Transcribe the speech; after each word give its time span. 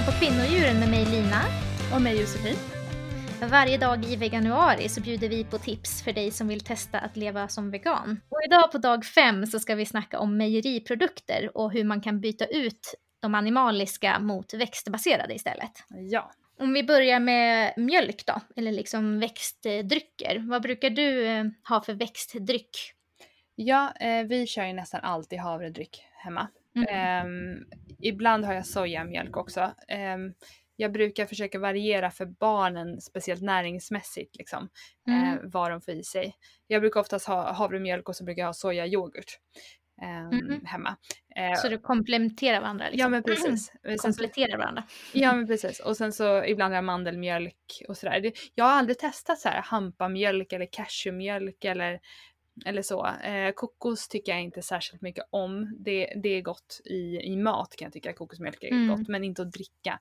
lyssnar 0.00 0.12
på 0.12 0.18
Kvinnodjuren 0.18 0.80
med 0.80 0.90
mig 0.90 1.04
Lina. 1.04 1.42
Och 1.94 2.02
mig 2.02 2.20
Josefin. 2.20 2.56
Varje 3.50 3.78
dag 3.78 4.04
i 4.04 4.16
veganuari 4.16 4.88
så 4.88 5.00
bjuder 5.00 5.28
vi 5.28 5.44
på 5.44 5.58
tips 5.58 6.02
för 6.02 6.12
dig 6.12 6.30
som 6.30 6.48
vill 6.48 6.60
testa 6.60 6.98
att 6.98 7.16
leva 7.16 7.48
som 7.48 7.70
vegan. 7.70 8.20
Och 8.28 8.38
idag 8.46 8.72
på 8.72 8.78
dag 8.78 9.04
fem 9.04 9.46
så 9.46 9.58
ska 9.58 9.74
vi 9.74 9.86
snacka 9.86 10.18
om 10.18 10.36
mejeriprodukter 10.36 11.56
och 11.56 11.72
hur 11.72 11.84
man 11.84 12.00
kan 12.00 12.20
byta 12.20 12.46
ut 12.46 12.94
de 13.22 13.34
animaliska 13.34 14.18
mot 14.18 14.54
växtbaserade 14.54 15.34
istället. 15.34 15.72
Ja. 15.88 16.30
Om 16.58 16.72
vi 16.72 16.84
börjar 16.84 17.20
med 17.20 17.74
mjölk 17.76 18.26
då, 18.26 18.40
eller 18.56 18.72
liksom 18.72 19.20
växtdrycker. 19.20 20.48
Vad 20.50 20.62
brukar 20.62 20.90
du 20.90 21.26
eh, 21.26 21.44
ha 21.68 21.80
för 21.80 21.94
växtdryck? 21.94 22.94
Ja, 23.54 23.92
eh, 24.00 24.26
vi 24.26 24.46
kör 24.46 24.64
ju 24.64 24.72
nästan 24.72 25.00
alltid 25.00 25.38
havredryck 25.38 26.02
hemma. 26.12 26.48
Mm. 26.76 26.86
Eh, 26.88 27.62
ibland 27.98 28.44
har 28.44 28.54
jag 28.54 28.66
sojamjölk 28.66 29.36
också. 29.36 29.70
Ehm, 29.88 30.32
jag 30.76 30.92
brukar 30.92 31.26
försöka 31.26 31.58
variera 31.58 32.10
för 32.10 32.26
barnen, 32.26 33.00
speciellt 33.00 33.42
näringsmässigt, 33.42 34.36
liksom, 34.36 34.68
Mm. 35.08 35.28
eh, 35.28 35.38
vad 35.44 35.70
de 35.70 35.80
får 35.80 35.94
i 35.94 36.02
sig. 36.04 36.34
Jag 36.66 36.82
brukar 36.82 37.00
oftast 37.00 37.26
ha 37.26 37.52
havremjölk 37.52 38.08
och 38.08 38.16
så 38.16 38.24
brukar 38.24 38.42
jag 38.42 38.48
ha 38.48 38.52
sojayoghurt 38.52 39.38
ehm, 40.02 40.26
Mhm. 40.28 40.64
hemma. 40.64 40.96
Eh, 41.36 41.54
Så 41.54 41.68
du 41.68 41.78
kompletterar 41.78 42.60
varandra? 42.60 42.84
Liksom. 42.84 43.00
ja 43.00 43.08
men 43.08 43.22
precis. 43.22 43.66
Så- 43.66 43.96
Kompletterar 43.98 44.58
varandra. 44.58 44.82
Ja 45.12 45.32
men 45.32 45.46
precis. 45.46 45.80
Och 45.80 45.96
sen 45.96 46.12
så 46.12 46.44
ibland 46.44 46.84
mandelmjölk 46.84 47.82
och 47.88 47.96
sådär. 47.96 48.32
Jag 48.54 48.64
har 48.64 48.72
aldrig 48.72 48.98
testat 48.98 49.38
så 49.38 49.48
här 49.48 49.62
hampamjölk 49.62 50.52
eller 50.52 50.66
cashewmjölk 50.72 51.64
eller, 51.64 52.00
eller 52.66 52.82
så. 52.82 53.06
Eh, 53.06 53.52
kokos 53.54 54.08
tycker 54.08 54.32
jag 54.32 54.42
inte 54.42 54.62
särskilt 54.62 55.02
mycket 55.02 55.24
om. 55.30 55.76
Det, 55.78 56.12
det 56.22 56.28
är 56.28 56.42
gott 56.42 56.80
i, 56.84 57.20
i 57.22 57.36
mat 57.36 57.76
kan 57.76 57.86
jag 57.86 57.92
tycka. 57.92 58.12
Kokosmjölk 58.12 58.62
är 58.64 58.68
Mm. 58.68 58.88
gott 58.88 59.08
men 59.08 59.24
inte 59.24 59.42
att 59.42 59.52
dricka. 59.52 59.98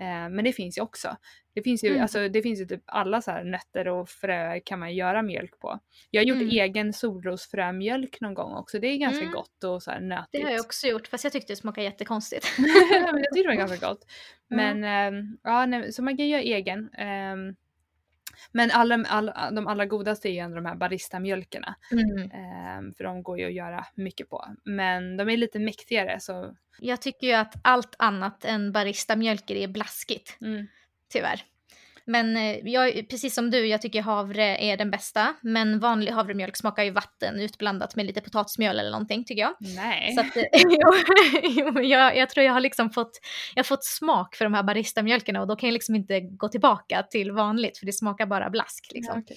Eh, 0.00 0.28
men 0.28 0.44
det 0.44 0.52
finns 0.52 0.78
ju 0.78 0.82
också. 0.82 1.16
Det 1.54 1.62
finns 1.62 1.84
ju, 1.84 1.88
Mm. 1.88 2.02
alltså, 2.02 2.28
det 2.28 2.42
finns 2.42 2.60
ju 2.60 2.64
typ 2.66 2.82
alla 2.86 3.22
så 3.22 3.30
här 3.30 3.44
nötter 3.44 3.88
och 3.88 4.08
fröer 4.08 4.60
kan 4.66 4.78
man 4.78 4.94
göra 4.94 5.22
mjölk 5.22 5.58
på. 5.58 5.78
Jag 6.10 6.20
har 6.22 6.26
gjort 6.26 6.36
Mm. 6.42 6.48
egen 6.50 6.92
solrosfrömjölk 6.92 8.20
någon 8.20 8.34
gång 8.34 8.52
också. 8.54 8.78
Det 8.78 8.86
är 8.86 8.96
ganska 8.96 9.22
Mm. 9.22 9.32
gott 9.34 9.64
och 9.64 9.82
så 9.82 9.90
här 9.90 10.00
Det 10.00 10.06
nötigt. 10.06 10.44
har 10.44 10.50
jag 10.50 10.60
också 10.60 10.86
gjort, 10.86 11.06
fast 11.06 11.24
jag 11.24 11.32
tyckte 11.32 11.52
det 11.52 11.56
smakade 11.56 11.84
jättekonstigt. 11.84 12.46
men 12.58 12.68
jag 13.22 13.34
tyckte 13.34 13.42
det 13.42 13.56
var 13.56 13.66
ganska 13.68 13.88
gott. 13.88 14.04
Men 14.48 14.84
ehm, 14.84 15.38
ja, 15.42 15.66
nej, 15.66 15.92
så 15.92 16.02
man 16.02 16.16
kan 16.16 16.28
göra 16.28 16.42
egen. 16.42 16.90
Men 18.52 18.70
alla, 18.70 19.04
alla, 19.08 19.50
de 19.50 19.66
allra 19.66 19.86
godaste 19.86 20.28
är 20.28 20.32
ju 20.32 20.38
ändå 20.38 20.56
de 20.56 20.66
här 20.66 20.74
baristamjölkerna. 20.74 21.74
Mm. 21.92 22.30
ehm, 22.30 22.94
för 22.94 23.04
de 23.04 23.22
går 23.22 23.38
ju 23.38 23.46
att 23.46 23.54
göra 23.54 23.86
mycket 23.94 24.30
på. 24.30 24.46
Men 24.64 25.16
de 25.16 25.28
är 25.28 25.36
lite 25.36 25.58
mäktigare 25.58 26.20
så 26.20 26.56
Jag 26.78 27.02
tycker 27.02 27.26
ju 27.26 27.32
att 27.32 27.54
allt 27.62 27.94
annat 27.98 28.44
än 28.44 28.72
baristamjölker 28.72 29.56
är 29.56 29.68
blaskigt, 29.68 30.36
mm, 30.40 30.66
tyvärr. 31.12 31.42
Men 32.06 32.36
eh, 32.36 32.58
jag, 32.64 33.08
precis 33.08 33.34
som 33.34 33.50
du, 33.50 33.66
jag 33.66 33.82
tycker 33.82 34.02
havre 34.02 34.56
är 34.56 34.76
den 34.76 34.90
bästa. 34.90 35.34
Men 35.42 35.80
vanlig 35.80 36.12
havremjölk 36.12 36.56
smakar 36.56 36.82
ju 36.82 36.90
vatten 36.90 37.40
utblandat 37.40 37.96
med 37.96 38.06
lite 38.06 38.20
potatismjöl 38.20 38.78
eller 38.78 38.90
någonting 38.90 39.24
tycker 39.24 39.42
jag. 39.42 39.54
nej. 39.58 40.14
Så 40.14 40.20
att, 40.20 40.36
eh, 40.36 40.42
jo, 41.48 41.80
jag, 41.80 42.16
jag 42.16 42.30
tror 42.30 42.46
jag 42.46 42.52
har 42.52 42.60
liksom 42.60 42.90
fått, 42.90 43.20
jag 43.54 43.58
har 43.58 43.64
fått 43.64 43.84
smak 43.84 44.34
för 44.34 44.44
de 44.44 44.54
här 44.54 44.62
baristamjölkerna 44.62 45.40
och 45.40 45.46
då 45.46 45.56
kan 45.56 45.68
jag 45.68 45.74
liksom 45.74 45.94
inte 45.94 46.20
gå 46.20 46.48
tillbaka 46.48 47.02
till 47.02 47.32
vanligt 47.32 47.78
för 47.78 47.86
det 47.86 47.92
smakar 47.92 48.26
bara 48.26 48.50
blask. 48.50 48.90
Liksom. 48.94 49.14
Ja, 49.16 49.22
okej. 49.22 49.36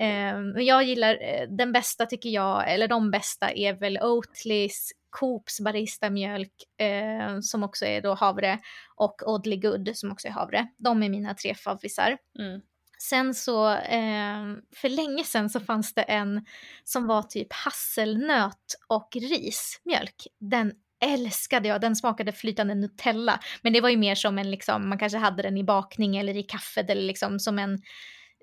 Eh, 0.00 0.40
men 0.40 0.64
jag 0.64 0.84
gillar, 0.84 1.18
eh, 1.22 1.48
den 1.48 1.72
bästa 1.72 2.06
tycker 2.06 2.30
jag, 2.30 2.72
eller 2.72 2.88
de 2.88 3.10
bästa 3.10 3.50
är 3.50 3.72
väl 3.72 3.98
Oatlys, 3.98 4.92
Coops 5.10 5.60
baristamjölk 5.60 6.52
eh, 6.80 7.40
som 7.40 7.62
också 7.62 7.84
är 7.84 8.02
då 8.02 8.14
havre 8.14 8.58
och 8.96 9.22
Oddly 9.26 9.56
Good 9.56 9.90
som 9.94 10.12
också 10.12 10.28
är 10.28 10.32
havre. 10.32 10.68
De 10.76 11.02
är 11.02 11.08
mina 11.08 11.34
tre 11.34 11.54
favvisar. 11.54 12.18
Mm. 12.38 12.60
Sen 12.98 13.34
så, 13.34 13.70
eh, 13.70 14.44
för 14.76 14.88
länge 14.88 15.24
sedan 15.24 15.50
så 15.50 15.60
fanns 15.60 15.94
det 15.94 16.02
en 16.02 16.46
som 16.84 17.06
var 17.06 17.22
typ 17.22 17.52
hasselnöt 17.52 18.74
och 18.88 19.08
rismjölk. 19.14 20.26
Den 20.40 20.72
älskade 21.00 21.68
jag, 21.68 21.80
den 21.80 21.96
smakade 21.96 22.32
flytande 22.32 22.74
Nutella. 22.74 23.40
Men 23.62 23.72
det 23.72 23.80
var 23.80 23.88
ju 23.88 23.96
mer 23.96 24.14
som 24.14 24.38
en, 24.38 24.50
liksom, 24.50 24.88
man 24.88 24.98
kanske 24.98 25.18
hade 25.18 25.42
den 25.42 25.56
i 25.56 25.64
bakning 25.64 26.16
eller 26.16 26.36
i 26.36 26.42
kaffet 26.42 26.90
eller 26.90 27.02
liksom 27.02 27.40
som 27.40 27.58
en, 27.58 27.78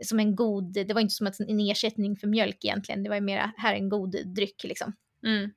som 0.03 0.19
en 0.19 0.35
god, 0.35 0.73
det 0.73 0.93
var 0.93 1.01
inte 1.01 1.13
som 1.13 1.27
en 1.27 1.59
ersättning 1.59 2.15
för 2.15 2.27
mjölk 2.27 2.65
egentligen, 2.65 3.03
det 3.03 3.09
var 3.09 3.15
ju 3.15 3.21
mer, 3.21 3.51
här 3.57 3.73
är 3.73 3.77
en 3.77 3.89
god 3.89 4.15
dryck 4.35 4.63
liksom. 4.63 4.93
Mm. 5.25 5.51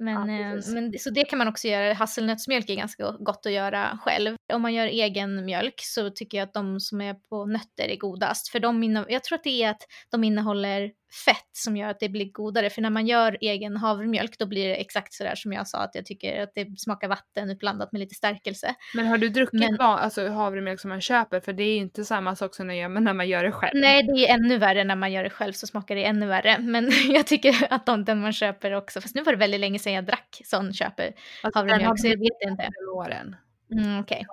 Men, 0.00 0.28
Ja, 0.28 0.56
eh, 0.56 0.74
men, 0.74 0.98
så 0.98 1.10
det 1.10 1.24
kan 1.24 1.38
man 1.38 1.48
också 1.48 1.68
göra. 1.68 1.94
Hasselnötsmjölk 1.94 2.70
är 2.70 2.74
ganska 2.74 3.10
gott 3.10 3.46
att 3.46 3.52
göra 3.52 3.98
själv. 4.02 4.36
Om 4.52 4.62
man 4.62 4.74
gör 4.74 4.86
egen 4.86 5.44
mjölk 5.44 5.74
så 5.76 6.10
tycker 6.10 6.38
jag 6.38 6.46
att 6.46 6.54
de 6.54 6.80
som 6.80 7.00
är 7.00 7.14
på 7.14 7.46
nötter 7.46 7.88
är 7.88 7.96
godast. 7.96 8.48
För 8.48 8.60
de 8.60 9.04
jag 9.08 9.24
tror 9.24 9.38
att 9.38 9.44
det 9.44 9.62
är 9.62 9.70
att 9.70 9.82
de 10.10 10.24
innehåller 10.24 10.92
fett 11.24 11.48
som 11.52 11.76
gör 11.76 11.88
att 11.88 12.00
det 12.00 12.08
blir 12.08 12.32
godare. 12.32 12.70
För 12.70 12.82
när 12.82 12.90
man 12.90 13.06
gör 13.06 13.38
egen 13.40 13.76
havremjölk 13.76 14.38
då 14.38 14.46
blir 14.46 14.68
det 14.68 14.74
exakt 14.74 15.12
sådär 15.14 15.34
som 15.34 15.52
jag 15.52 15.68
sa 15.68 15.78
att 15.78 15.94
jag 15.94 16.06
tycker 16.06 16.42
att 16.42 16.52
det 16.54 16.78
smakar 16.80 17.08
vatten 17.08 17.56
blandat 17.58 17.92
med 17.92 17.98
lite 18.00 18.14
stärkelse. 18.14 18.74
Men 18.94 19.06
har 19.06 19.18
du 19.18 19.28
druckit 19.28 19.60
Men- 19.60 19.76
va- 19.76 19.98
alltså, 19.98 20.28
havremjölk 20.28 20.80
som 20.80 20.88
man 20.88 21.00
köper? 21.00 21.40
För 21.40 21.52
det 21.52 21.62
är 21.62 21.76
inte 21.76 22.04
samma 22.04 22.36
sak 22.36 22.54
som 22.54 22.66
när, 22.66 23.12
man 23.14 23.28
gör 23.28 23.44
det 23.44 23.52
själv. 23.52 23.80
Nej, 23.80 24.02
det 24.02 24.12
är 24.28 24.34
ännu 24.34 24.58
värre 24.58 24.84
när 24.84 24.96
man 24.96 25.12
gör 25.12 25.24
det 25.24 25.30
själv 25.30 25.52
så 25.52 25.66
smakar 25.66 25.94
det 25.94 26.04
ännu 26.04 26.26
värre. 26.26 26.58
Men 26.58 26.90
jag 27.08 27.26
tycker 27.26 27.66
att 27.70 27.86
de, 27.86 28.04
den 28.04 28.20
man 28.20 28.32
köper 28.32 28.72
också, 28.72 29.00
fast 29.00 29.14
nu 29.14 29.22
var 29.22 29.32
det 29.32 29.38
väldigt 29.38 29.60
länge 29.60 29.78
sedan 29.78 29.92
jag 29.92 30.04
drack 30.06 30.40
sån 30.44 30.72
köper 30.72 31.12
alltså, 31.42 31.58
havremjölk 31.58 32.00
så 32.00 32.06
jag 32.08 32.18
vet 32.18 32.50
inte. 32.50 32.68
åren. 32.94 33.36
Mm, 33.72 34.04
det. 34.08 34.24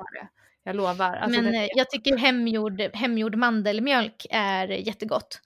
Jag 0.64 0.76
lovar. 0.76 1.16
Alltså, 1.16 1.42
Men 1.42 1.52
det- 1.52 1.58
eh, 1.58 1.68
jag 1.76 1.90
tycker 1.90 2.18
hemgjord, 2.18 2.82
hemgjord 2.94 3.36
mandelmjölk 3.36 4.26
är 4.32 4.68
jättegott. 4.68 5.42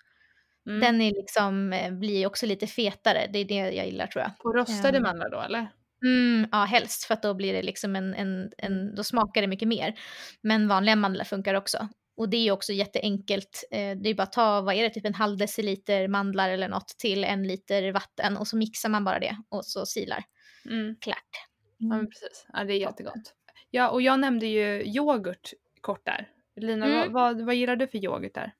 Mm. 0.68 0.80
Den 0.80 1.02
är 1.02 1.12
liksom, 1.12 1.74
eh, 1.74 1.92
blir 1.92 2.28
också 2.28 2.46
lite 2.46 2.68
fetare, 2.68 3.28
det 3.34 3.40
är 3.40 3.46
det 3.46 3.56
jag 3.76 3.86
gillar 3.86 4.08
tror 4.08 4.22
jag. 4.24 4.38
På 4.38 4.54
rostade 4.54 4.98
Ehm. 4.98 5.04
mandlar 5.04 5.30
då 5.30 5.42
eller? 5.42 5.68
Mm, 6.06 6.50
ja, 6.52 6.64
helst 6.64 7.04
för 7.04 7.14
att 7.14 7.22
då 7.24 7.34
blir 7.34 7.54
det 7.54 7.62
liksom 7.62 7.96
en, 7.96 8.14
en, 8.14 8.52
en, 8.58 8.96
då 8.96 9.04
smakar 9.04 9.42
det 9.42 9.48
mycket 9.48 9.68
mer. 9.68 9.94
Men 10.42 10.68
vanliga 10.68 10.96
mandlar 10.96 11.26
funkar 11.26 11.54
också. 11.54 11.88
Och 12.18 12.30
det 12.30 12.38
är 12.38 12.42
ju 12.44 12.52
också 12.52 12.74
jätteenkelt. 12.74 13.64
Eh, 13.72 13.98
det 13.98 14.10
är 14.10 14.14
bara 14.14 14.24
att 14.24 14.32
ta, 14.34 14.62
vad 14.62 14.76
är 14.76 14.84
det, 14.84 14.90
typ 14.90 15.06
en 15.06 15.14
halv 15.14 15.38
deciliter 15.38 16.08
mandlar 16.08 16.50
eller 16.50 16.68
något 16.70 16.88
till 16.88 17.24
en 17.24 17.48
liter 17.48 17.92
vatten 17.92 18.38
och 18.38 18.48
så 18.48 18.58
mixar 18.58 18.90
man 18.90 19.04
bara 19.04 19.20
det 19.20 19.38
och 19.50 19.66
så 19.66 19.86
silar. 19.86 20.24
Mm. 20.70 20.96
Klart. 21.02 21.48
Ja 21.78 21.88
men 21.88 22.10
precis. 22.10 22.46
Ja 22.54 22.64
det 22.64 22.74
är 22.74 22.78
jättegott. 22.78 23.34
Ja 23.70 23.90
och 23.90 24.02
jag 24.02 24.20
nämnde 24.20 24.46
ju 24.46 24.84
yoghurt 24.86 25.54
kort 25.82 26.06
där. 26.06 26.28
Lina 26.56 26.86
Mm. 26.86 26.98
vad, 27.00 27.12
vad, 27.38 27.46
vad 27.46 27.56
gillar 27.56 27.76
du 27.76 27.88
för 27.88 27.98
yoghurt 28.06 28.34
där? 28.34 28.54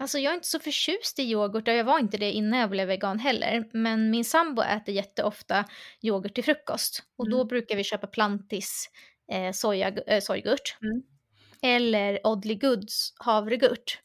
Alltså 0.00 0.18
jag 0.18 0.30
är 0.30 0.34
inte 0.34 0.46
så 0.48 0.58
förtjust 0.58 1.18
i 1.18 1.22
yoghurt 1.22 1.68
och 1.68 1.74
jag 1.74 1.84
var 1.84 1.98
inte 1.98 2.16
det 2.16 2.32
innan 2.32 2.58
jag 2.60 2.70
blev 2.70 2.88
vegan 2.88 3.18
heller. 3.18 3.64
Men 3.72 4.10
min 4.10 4.24
sambo 4.24 4.62
äter 4.62 4.94
jätteofta 4.94 5.64
yoghurt 6.02 6.34
till 6.34 6.44
frukost. 6.44 7.02
Och 7.18 7.30
då 7.30 7.36
Mm. 7.36 7.48
brukar 7.48 7.76
vi 7.76 7.84
köpa 7.84 8.06
Plantis 8.06 8.90
eh, 9.32 9.52
soja, 9.52 9.88
eh, 9.88 10.20
sojgurt. 10.20 10.76
Mm. 10.82 11.02
Eller 11.62 12.26
Oddly 12.26 12.54
Goods 12.54 13.12
havregurt. 13.16 13.98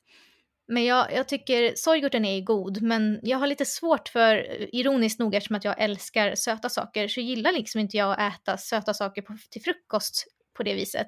Men 0.68 0.86
jag, 0.86 1.14
jag 1.14 1.28
tycker 1.28 1.74
sojgurten 1.76 2.26
är 2.26 2.42
god 2.42 2.82
men 2.82 3.20
jag 3.24 3.38
har 3.38 3.48
lite 3.48 3.66
svårt 3.66 4.08
för, 4.10 4.36
ironiskt 4.76 5.20
nog 5.20 5.36
eftersom 5.36 5.56
att 5.56 5.64
jag 5.66 5.82
älskar 5.82 6.36
söta 6.36 6.70
saker 6.70 7.08
så 7.08 7.22
gillar 7.22 7.52
liksom 7.52 7.82
inte 7.82 7.98
jag 7.98 8.12
att 8.20 8.34
äta 8.36 8.58
söta 8.58 8.94
saker 8.94 9.22
på, 9.22 9.38
till 9.52 9.62
frukost 9.62 10.26
på 10.58 10.64
det 10.64 10.74
viset. 10.74 11.08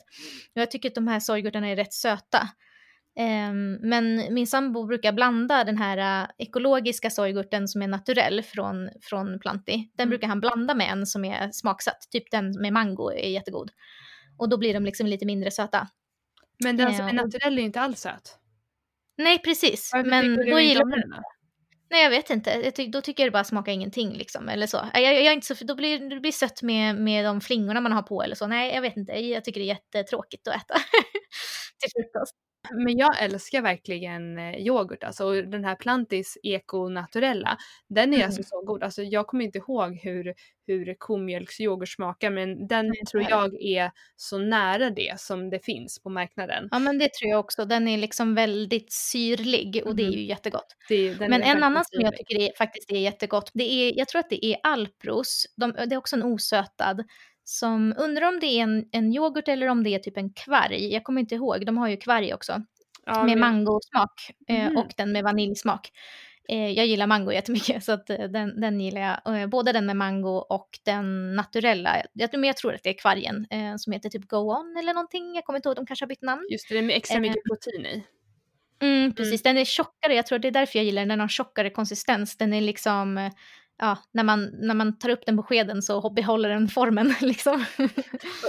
Och 0.56 0.62
jag 0.62 0.72
tycker 0.72 0.90
att 0.90 0.96
de 0.96 1.08
här 1.08 1.20
sojgurtarna 1.20 1.68
är 1.68 1.76
rätt 1.76 1.94
söta. 1.94 2.50
Ehm, 3.20 3.74
men 3.82 4.34
min 4.34 4.48
sambo 4.48 4.86
brukar 4.88 5.12
blanda 5.12 5.64
den 5.64 5.78
här 5.78 6.24
äh, 6.24 6.30
ekologiska 6.38 7.10
sojgurten 7.10 7.68
som 7.68 7.82
är 7.82 7.88
naturell 7.88 8.42
från, 8.44 8.90
från 9.02 9.40
Planti. 9.40 9.74
Den 9.74 10.04
Mm. 10.04 10.10
brukar 10.10 10.28
han 10.28 10.40
blanda 10.40 10.74
med 10.76 10.92
en 10.92 11.06
som 11.06 11.26
är 11.26 11.50
smaksatt. 11.52 12.02
Typ 12.12 12.32
den 12.32 12.62
med 12.62 12.74
mango 12.74 13.12
är 13.12 13.30
jättegod. 13.30 13.72
Och 14.38 14.50
då 14.50 14.58
blir 14.58 14.74
de 14.74 14.86
liksom 14.86 15.08
lite 15.08 15.26
mindre 15.26 15.52
söta. 15.52 15.88
Men 16.64 16.78
den 16.78 16.94
som 16.96 17.06
är 17.06 17.10
och- 17.10 17.16
naturell 17.16 17.54
är 17.54 17.58
ju 17.60 17.66
inte 17.66 17.82
alls 17.82 18.00
söt. 18.00 18.38
Nej, 19.18 19.40
precis. 19.40 19.90
Varför 19.94 20.10
men 20.10 20.36
då 20.36 20.60
gillar 20.60 20.82
jag 20.82 20.92
den? 20.92 21.14
Nej, 21.90 22.04
jag 22.04 22.10
vet 22.10 22.30
inte. 22.30 22.50
Jag 22.52 22.76
ty- 22.76 22.88
då 22.88 23.02
tycker 23.02 23.24
jag 23.24 23.28
det 23.28 23.32
bara 23.34 23.44
smakar 23.44 23.72
ingenting 23.72 24.14
liksom. 24.14 24.50
Eller 24.50 24.68
så. 24.68 24.86
Jag, 24.94 25.04
jag, 25.04 25.24
jag 25.24 25.34
inte 25.34 25.56
så, 25.56 25.66
då 25.66 25.76
blir 25.76 26.10
det 26.10 26.20
blir 26.20 26.32
sött 26.32 26.62
med, 26.62 26.96
med 26.96 27.26
de 27.26 27.42
flingorna 27.42 27.82
man 27.82 27.92
har 27.92 28.02
på 28.02 28.24
eller 28.24 28.36
så. 28.36 28.48
Nej, 28.48 28.74
jag 28.76 28.82
vet 28.82 28.98
inte. 28.98 29.12
Jag 29.14 29.44
tycker 29.46 29.60
det 29.60 29.66
är 29.66 29.68
jättetråkigt 29.68 30.48
att 30.48 30.56
äta 30.56 30.74
till 31.80 31.90
frukost. 31.96 32.36
Men 32.70 32.98
jag 32.98 33.24
älskar 33.24 33.62
verkligen 33.62 34.38
eh, 34.38 34.56
yoghurt 34.58 35.04
alltså. 35.04 35.26
Och 35.26 35.36
den 35.48 35.66
här 35.66 35.76
Plantis 35.76 36.38
Eco 36.44 36.90
Naturella. 36.90 37.58
Den 37.90 38.14
är 38.14 38.18
Mm. 38.18 38.26
alltså 38.26 38.44
så 38.44 38.62
god. 38.66 38.84
Alltså 38.84 39.04
jag 39.04 39.28
kommer 39.28 39.46
inte 39.46 39.58
ihåg 39.58 39.96
hur, 40.04 40.34
hur 40.68 40.96
komjölksyoghurt 41.00 41.90
smakar 41.90 42.30
men 42.32 42.68
den 42.68 42.86
inte 42.86 43.12
tror 43.12 43.24
jag 43.30 43.62
är 43.62 43.92
så 44.16 44.38
nära 44.38 44.90
det 44.90 45.20
som 45.20 45.50
det 45.50 45.60
finns 45.66 46.00
på 46.00 46.10
marknaden. 46.10 46.68
Ja, 46.72 46.80
men 46.80 46.98
det 46.98 47.10
tror 47.14 47.30
jag 47.32 47.40
också. 47.40 47.66
Den 47.66 47.88
är 47.88 47.98
liksom 47.98 48.36
väldigt 48.36 48.92
syrlig 48.94 49.82
och 49.86 49.96
det 49.96 50.04
är 50.04 50.08
Mhm. 50.08 50.14
ju 50.14 50.24
jättegott. 50.26 50.76
Det, 50.90 51.20
Men 51.20 51.44
en 51.44 51.64
annan 51.64 51.86
som 51.86 52.02
jag 52.02 52.18
tycker 52.18 52.40
är, 52.40 52.50
faktiskt 52.58 52.92
är 52.92 52.98
jättegott, 53.00 53.52
det 53.54 53.72
är, 53.72 53.98
jag 53.98 54.08
tror 54.08 54.20
att 54.20 54.30
det 54.30 54.46
är 54.46 54.58
Alpros, 54.64 55.46
de, 55.58 55.72
det 55.72 55.96
är 55.96 55.98
också 55.98 56.16
en 56.16 56.24
osötad 56.24 57.04
som, 57.52 57.94
undrar 57.98 58.28
om 58.28 58.40
det 58.40 58.48
är 58.48 58.64
en, 58.64 58.86
en 58.92 59.14
yoghurt 59.14 59.48
eller 59.48 59.68
om 59.68 59.84
det 59.84 59.90
är 59.90 60.00
typ 60.00 60.18
en 60.18 60.34
kvarg. 60.34 60.94
Jag 60.94 61.04
kommer 61.04 61.22
inte 61.22 61.36
ihåg, 61.36 61.66
de 61.66 61.78
har 61.78 61.88
ju 61.88 61.98
kvarg 61.98 62.34
också. 62.34 62.62
Ja, 63.06 63.24
med 63.24 63.38
mangosmak 63.38 64.32
Mhm. 64.50 64.78
och 64.78 64.94
den 64.98 65.12
med 65.12 65.24
vaniljsmak. 65.24 65.92
Eh, 66.50 66.70
jag 66.70 66.86
gillar 66.86 67.08
mango 67.08 67.32
jättemycket 67.32 67.84
så 67.84 67.92
att, 67.92 68.10
eh, 68.10 68.24
den, 68.24 68.62
den 68.62 68.80
gillar 68.82 69.22
jag. 69.26 69.50
Både 69.50 69.72
den 69.72 69.86
med 69.86 69.96
mango 69.98 70.38
och 70.38 70.70
den 70.86 71.36
naturella. 71.36 71.96
Jag, 72.14 72.30
men 72.34 72.44
jag 72.44 72.58
tror 72.58 72.74
att 72.74 72.84
det 72.84 72.90
är 72.90 72.98
kvargen 72.98 73.48
som 73.78 73.94
heter 73.94 74.10
typ 74.10 74.28
Go 74.28 74.38
On 74.38 74.78
eller 74.78 74.94
någonting. 74.94 75.36
Jag 75.36 75.46
kommer 75.46 75.60
inte 75.60 75.70
ihåg, 75.70 75.76
de 75.76 75.86
kanske 75.86 76.06
har 76.06 76.08
bytt 76.10 76.22
namn. 76.22 76.48
Just 76.52 76.70
det, 76.70 76.82
det 76.82 76.94
är 76.94 76.98
extra 76.98 77.20
mycket 77.20 77.44
protein 77.44 77.86
i. 77.86 78.04
Mm, 78.82 79.16
precis, 79.16 79.44
den 79.44 79.58
är 79.58 79.66
tjockare. 79.66 80.16
Jag 80.16 80.26
tror 80.26 80.40
det 80.40 80.48
är 80.48 80.52
därför 80.52 80.80
jag 80.80 80.86
gillar 80.86 81.02
den. 81.02 81.10
Den 81.10 81.20
har 81.20 81.28
tjockare 81.28 81.70
konsistens. 81.70 82.38
Den 82.38 82.54
är 82.54 82.62
liksom, 82.62 83.30
ja, 83.82 83.98
när 84.12 84.24
man, 84.24 84.50
när 84.54 84.74
man 84.74 84.98
tar 84.98 85.10
upp 85.10 85.26
den 85.26 85.38
på 85.38 85.44
skeden 85.44 85.82
så 85.82 86.10
behåller 86.10 86.50
den 86.50 86.68
formen 86.68 87.14
liksom. 87.22 87.66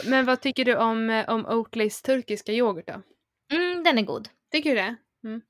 Men 0.05 0.25
vad 0.25 0.41
tycker 0.41 0.65
du 0.65 0.77
om, 0.77 1.11
eh, 1.11 1.29
om 1.29 1.47
Oatlys 1.47 2.03
turkiska 2.03 2.53
yoghurt 2.53 2.87
då? 2.87 3.03
mm, 3.57 3.85
den 3.85 3.99
är 3.99 4.03
god. 4.03 4.29
Tycker 4.53 4.71
du 4.71 4.77
det? 4.77 4.97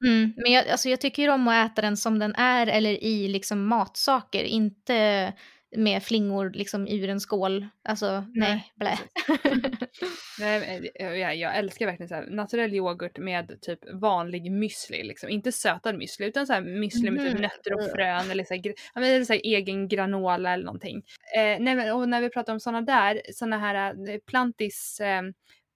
Mm, 0.05 0.33
men 0.37 0.53
jag, 0.53 0.69
alltså 0.69 0.89
jag 0.89 1.01
tycker 1.01 1.29
om 1.29 1.49
att 1.49 1.73
äta 1.73 1.83
den 1.83 1.97
som 1.97 2.19
den 2.19 2.35
är 2.35 2.67
eller 2.67 3.05
i 3.05 3.29
liksom 3.29 3.67
matsaker, 3.67 4.45
inte 4.45 5.33
med 5.77 6.03
flingor 6.03 6.51
liksom 6.51 6.89
ur 6.89 7.09
en 7.09 7.21
skål. 7.21 7.67
Alltså 7.85 8.25
nej, 8.35 8.73
blä. 8.77 8.99
Nej, 10.41 10.91
eh, 10.95 11.07
jag, 11.15 11.37
jag 11.37 11.57
älskar 11.57 11.87
verkligen 11.87 12.09
så 12.09 12.15
här, 12.15 12.27
naturell 12.31 12.75
yoghurt 12.75 13.19
med 13.19 13.59
typ 13.63 13.79
vanlig 13.93 14.51
müsli. 14.53 15.03
Liksom. 15.03 15.29
Inte 15.29 15.53
sötad 15.53 15.95
müsli 15.95 16.25
utan 16.27 16.47
så 16.47 16.53
här 16.53 16.61
müsli 16.61 17.11
med 17.11 17.21
typ 17.25 17.33
Mhm. 17.33 17.43
nötter 17.43 17.75
och 17.75 17.91
frön 17.95 18.31
eller 18.31 18.45
så 18.45 18.55
här, 18.55 18.63
eller 18.97 19.25
så 19.25 19.33
här 19.33 19.41
egen 19.45 19.89
granola 19.89 20.53
eller 20.55 20.65
någonting. 20.65 20.97
Eh, 21.37 21.61
nej, 21.61 21.93
och 21.93 22.09
när 22.09 22.21
vi 22.21 22.29
pratar 22.31 22.53
om 22.53 22.61
sådana 22.61 22.81
där, 22.83 23.23
sådana 23.33 23.59
här 23.59 24.09
eh, 24.11 24.19
plantis, 24.27 25.01
eh, 25.01 25.23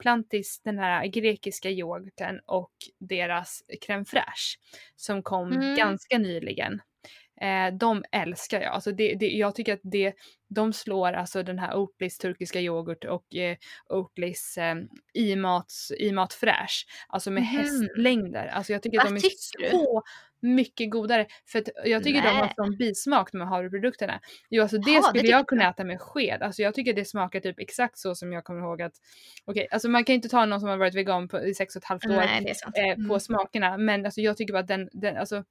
plantis, 0.02 0.60
den 0.64 0.78
här 0.78 1.06
grekiska 1.06 1.70
yoghurten 1.70 2.40
och 2.46 2.72
deras 3.00 3.62
crème 3.86 4.04
fraîche 4.04 4.56
som 4.96 5.22
kom 5.22 5.52
Mm. 5.52 5.74
ganska 5.76 6.18
nyligen. 6.18 6.80
Eh, 7.40 7.74
de 7.78 8.04
älskar 8.12 8.60
jag. 8.60 8.72
Alltså 8.72 8.92
det, 8.92 9.14
det, 9.14 9.26
jag 9.26 9.54
tycker 9.54 9.72
att 9.74 9.80
det, 9.82 10.12
de 10.48 10.72
slår 10.72 11.12
alltså 11.12 11.42
den 11.42 11.58
här 11.58 11.76
Oatlys 11.76 12.18
turkiska 12.18 12.60
yoghurt 12.60 13.04
och 13.04 13.34
eh, 13.36 13.56
Oatlys 13.88 14.58
eh, 14.58 14.74
i-mats, 15.14 15.92
i-mat 15.98 16.32
fräsch. 16.34 16.86
Alltså 17.08 17.30
med 17.30 17.42
Mhm. 17.42 17.48
hästlängder. 17.56 18.46
Alltså 18.46 18.72
jag 18.72 18.82
tycker 18.82 18.98
att 18.98 19.04
Vad 19.04 19.12
de 19.12 19.16
är 19.16 19.20
tycker 19.20 19.58
du? 19.62 19.70
så 19.70 20.02
mycket 20.40 20.90
godare. 20.90 21.26
För 21.46 21.58
att 21.58 21.68
jag 21.84 22.04
tycker 22.04 22.22
de 22.22 22.28
har 22.28 22.40
Nej. 22.44 22.52
sån 22.56 22.76
bismak 22.76 23.32
de 23.32 23.40
här 23.40 23.48
havreprodukterna. 23.48 24.20
Jo 24.50 24.62
alltså 24.62 24.78
det 24.78 24.94
det 24.96 25.02
skulle 25.02 25.20
tycker 25.22 25.32
jag 25.34 25.46
kunna 25.48 25.62
jag. 25.62 25.70
äta 25.70 25.84
med 25.84 26.00
sked. 26.00 26.42
Alltså 26.42 26.62
jag 26.62 26.74
tycker 26.74 26.92
det 26.92 27.04
smakar 27.04 27.40
typ 27.40 27.58
exakt 27.60 27.98
så 27.98 28.14
som 28.14 28.32
jag 28.32 28.44
kommer 28.44 28.60
ihåg 28.60 28.82
att 28.82 28.92
Okej, 29.44 29.68
alltså 29.70 29.88
man 29.88 30.04
kan 30.04 30.14
inte 30.14 30.28
ta 30.28 30.44
någon 30.46 30.60
som 30.60 30.68
har 30.68 30.76
varit 30.76 30.94
vegan 30.94 31.28
på, 31.28 31.40
i 31.44 31.54
sex 31.54 31.76
och 31.76 31.82
ett 31.82 31.86
halvt 31.88 32.04
år 32.04 32.08
Nej, 32.10 32.54
det 32.74 32.80
eh, 32.80 32.94
på 32.94 33.00
Mm. 33.00 33.20
smakerna. 33.20 33.78
Men 33.78 34.04
alltså, 34.04 34.20
jag 34.20 34.36
tycker 34.36 34.52
bara 34.52 34.60
att 34.62 34.68
den, 34.68 34.88
den 34.92 35.16
alltså, 35.16 35.44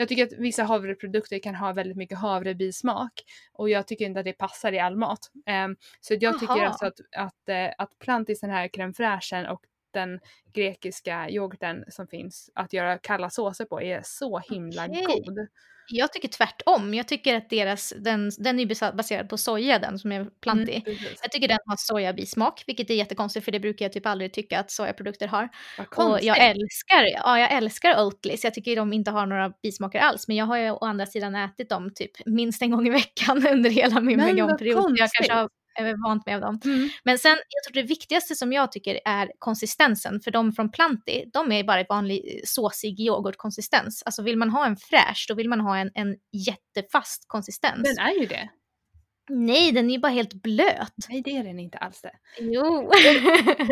jag 0.00 0.08
tycker 0.08 0.26
att 0.26 0.32
vissa 0.32 0.64
havreprodukter 0.64 1.38
kan 1.38 1.54
ha 1.54 1.72
väldigt 1.72 1.96
mycket 1.96 2.18
havrebismak 2.18 3.12
och 3.52 3.70
jag 3.70 3.86
tycker 3.86 4.04
inte 4.04 4.20
att 4.20 4.26
det 4.26 4.32
passar 4.32 4.72
i 4.72 4.78
all 4.78 4.96
mat. 4.96 5.30
Ehm, 5.46 5.76
så 6.00 6.14
jag 6.20 6.40
tycker 6.40 6.56
Jaha. 6.56 6.66
alltså 6.66 6.86
att, 6.86 7.00
att, 7.16 7.48
eh, 7.48 7.68
att 7.78 7.98
Plantis, 7.98 8.40
den 8.40 8.50
här 8.50 8.68
crème 8.68 8.92
fraîchen 8.92 9.46
och 9.46 9.60
den 9.98 10.20
grekiska 10.54 11.30
yoghurten 11.30 11.84
som 11.88 12.06
finns 12.06 12.50
att 12.54 12.72
göra 12.72 12.98
kalla 12.98 13.30
såser 13.30 13.64
på 13.64 13.82
är 13.82 14.00
så 14.04 14.38
himla 14.38 14.86
Okej. 14.86 15.04
god. 15.06 15.48
Jag 15.90 16.12
tycker 16.12 16.28
tvärtom. 16.28 16.94
Jag 16.94 17.08
tycker 17.08 17.34
att 17.36 17.50
deras, 17.50 17.94
den, 17.96 18.30
den 18.38 18.60
är 18.60 18.92
baserad 18.96 19.28
på 19.28 19.36
soja 19.36 19.78
den 19.78 19.98
som 19.98 20.12
är 20.12 20.26
plantig. 20.40 20.82
Mm. 20.86 20.98
Jag 21.22 21.32
tycker 21.32 21.48
den 21.48 21.58
har 21.66 21.76
sojabismak, 21.78 22.64
vilket 22.66 22.90
är 22.90 22.94
jättekonstigt 22.94 23.44
för 23.44 23.52
det 23.52 23.60
brukar 23.60 23.84
jag 23.84 23.92
typ 23.92 24.06
aldrig 24.06 24.32
tycka 24.32 24.60
att 24.60 24.70
sojaprodukter 24.70 25.28
har. 25.28 25.48
Och 25.96 26.18
jag 26.22 26.38
älskar, 26.38 27.04
ja, 27.14 27.38
jag 27.38 27.52
älskar 27.52 28.04
Oatlys. 28.04 28.44
Jag 28.44 28.54
tycker 28.54 28.76
de 28.76 28.92
inte 28.92 29.10
har 29.10 29.26
några 29.26 29.52
bismaker 29.62 29.98
alls. 29.98 30.28
Men 30.28 30.36
jag 30.36 30.46
har 30.46 30.56
ju 30.58 30.70
å 30.70 30.78
andra 30.78 31.06
sidan 31.06 31.34
ätit 31.34 31.68
dem 31.68 31.90
typ 31.94 32.26
minst 32.26 32.62
en 32.62 32.70
gång 32.70 32.86
i 32.86 32.90
veckan 32.90 33.46
under 33.50 33.70
hela 33.70 34.00
min 34.00 34.16
Men 34.16 34.26
veganperiod. 34.26 34.98
Jag 34.98 35.10
kanske 35.10 35.32
har 35.34 35.48
vant 36.06 36.26
med 36.26 36.34
av 36.34 36.40
dem. 36.40 36.60
Mm. 36.64 36.88
Men 37.04 37.18
sen, 37.18 37.36
jag 37.48 37.64
tror 37.64 37.82
det 37.82 37.88
viktigaste 37.88 38.34
som 38.34 38.52
jag 38.52 38.72
tycker 38.72 39.00
är 39.04 39.30
konsistensen. 39.38 40.20
För 40.20 40.30
de 40.30 40.52
från 40.52 40.70
Planti, 40.70 41.24
de 41.32 41.52
är 41.52 41.64
bara 41.64 41.84
vanlig 41.88 42.40
såsig 42.44 43.00
yoghurtkonsistens. 43.00 44.02
Alltså 44.06 44.22
vill 44.22 44.36
man 44.36 44.50
ha 44.50 44.66
en 44.66 44.76
fräsch, 44.76 45.26
då 45.28 45.34
vill 45.34 45.48
man 45.48 45.60
ha 45.60 45.76
en, 45.76 45.90
en 45.94 46.16
jättefast 46.32 47.24
konsistens. 47.26 47.82
Den 47.82 48.06
är 48.06 48.20
ju 48.20 48.26
det. 48.26 48.48
Nej, 49.28 49.72
den 49.72 49.90
är 49.90 49.94
ju 49.94 49.98
bara 49.98 50.12
helt 50.12 50.34
blöt. 50.34 50.94
Nej 51.08 51.22
det 51.22 51.36
är 51.36 51.44
den 51.44 51.58
inte 51.58 51.78
alls 51.78 52.02
det. 52.02 52.12
Jo. 52.40 52.90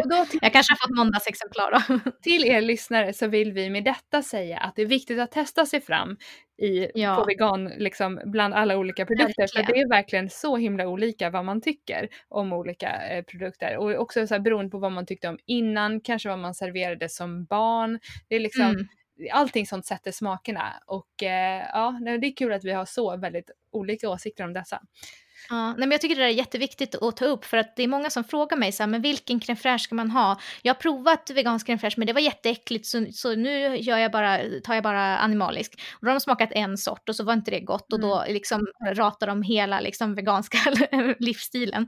Och 0.02 0.08
då 0.10 0.24
till, 0.24 0.38
jag 0.42 0.52
kanske 0.52 0.72
har 0.72 0.86
fått 0.88 0.96
måndagsexemplar 0.96 1.70
då. 1.70 2.10
till 2.22 2.44
er 2.44 2.60
lyssnare 2.60 3.12
så 3.12 3.26
vill 3.26 3.52
vi 3.52 3.70
med 3.70 3.84
detta 3.84 4.22
säga 4.22 4.58
att 4.58 4.76
det 4.76 4.82
är 4.82 4.86
viktigt 4.86 5.18
att 5.18 5.30
testa 5.32 5.66
sig 5.66 5.80
fram 5.80 6.16
i, 6.62 6.88
Ja. 6.94 7.14
på 7.16 7.24
vegan 7.24 7.64
liksom, 7.64 8.20
bland 8.24 8.54
alla 8.54 8.76
olika 8.78 9.06
produkter. 9.06 9.46
För 9.46 9.58
Verkligen. 9.58 9.66
det 9.66 9.80
är 9.80 9.88
verkligen 9.96 10.30
så 10.30 10.56
himla 10.56 10.88
olika 10.88 11.30
vad 11.30 11.44
man 11.44 11.60
tycker 11.60 12.08
om 12.28 12.52
olika 12.52 13.08
eh, 13.08 13.24
produkter. 13.24 13.76
Och 13.76 13.90
också 13.94 14.26
så 14.26 14.34
här, 14.34 14.40
beroende 14.40 14.70
på 14.70 14.78
vad 14.78 14.92
man 14.92 15.06
tyckte 15.06 15.28
om 15.28 15.38
innan, 15.46 16.00
kanske 16.00 16.28
vad 16.28 16.38
man 16.38 16.54
serverade 16.54 17.08
som 17.08 17.44
barn. 17.44 17.98
Det 18.28 18.36
är 18.36 18.40
liksom, 18.40 18.86
Mm. 19.18 19.28
Allting 19.32 19.66
sånt 19.66 19.86
sätter 19.86 20.12
smakerna. 20.12 20.74
Och 20.86 21.22
eh, 21.22 21.66
ja, 21.72 22.00
det 22.20 22.26
är 22.26 22.36
kul 22.36 22.52
att 22.52 22.64
vi 22.64 22.72
har 22.72 22.84
så 22.84 23.16
väldigt 23.16 23.50
olika 23.70 24.08
åsikter 24.10 24.44
om 24.44 24.52
dessa. 24.52 24.80
Ja, 25.48 25.66
nej, 25.66 25.78
men 25.78 25.90
jag 25.90 26.00
tycker 26.00 26.16
det 26.16 26.24
är 26.24 26.28
jätteviktigt 26.28 26.94
att 26.94 27.16
ta 27.16 27.24
upp 27.24 27.44
för 27.44 27.56
att 27.56 27.76
det 27.76 27.82
är 27.82 27.88
många 27.88 28.10
som 28.10 28.24
frågar 28.24 28.56
mig 28.56 28.72
så 28.72 28.82
här, 28.82 28.88
men 28.88 29.02
vilken 29.02 29.40
crème 29.40 29.56
fraîche 29.56 29.78
ska 29.78 29.94
man 29.94 30.10
ha? 30.10 30.40
Jag 30.62 30.74
har 30.74 30.80
provat 30.80 31.30
vegansk 31.34 31.68
crème 31.68 31.78
fraîche 31.78 31.94
men 31.96 32.06
det 32.06 32.12
var 32.12 32.20
jätteäckligt 32.20 32.86
så, 32.86 33.06
så 33.12 33.34
nu 33.34 33.76
gör 33.76 33.98
jag 33.98 34.12
bara, 34.12 34.38
tar 34.64 34.74
jag 34.74 34.82
bara 34.82 35.18
animalisk. 35.18 35.80
Och 35.92 35.98
då 36.00 36.08
har 36.08 36.14
de 36.14 36.20
smakat 36.20 36.52
en 36.52 36.78
sort 36.78 37.08
och 37.08 37.16
så 37.16 37.24
var 37.24 37.32
inte 37.32 37.50
det 37.50 37.60
gott 37.60 37.92
och 37.92 38.00
då 38.00 38.24
liksom 38.28 38.66
ratar 38.92 39.26
de 39.26 39.42
hela 39.42 39.80
liksom 39.80 40.14
veganska 40.14 40.58
livsstilen. 41.18 41.86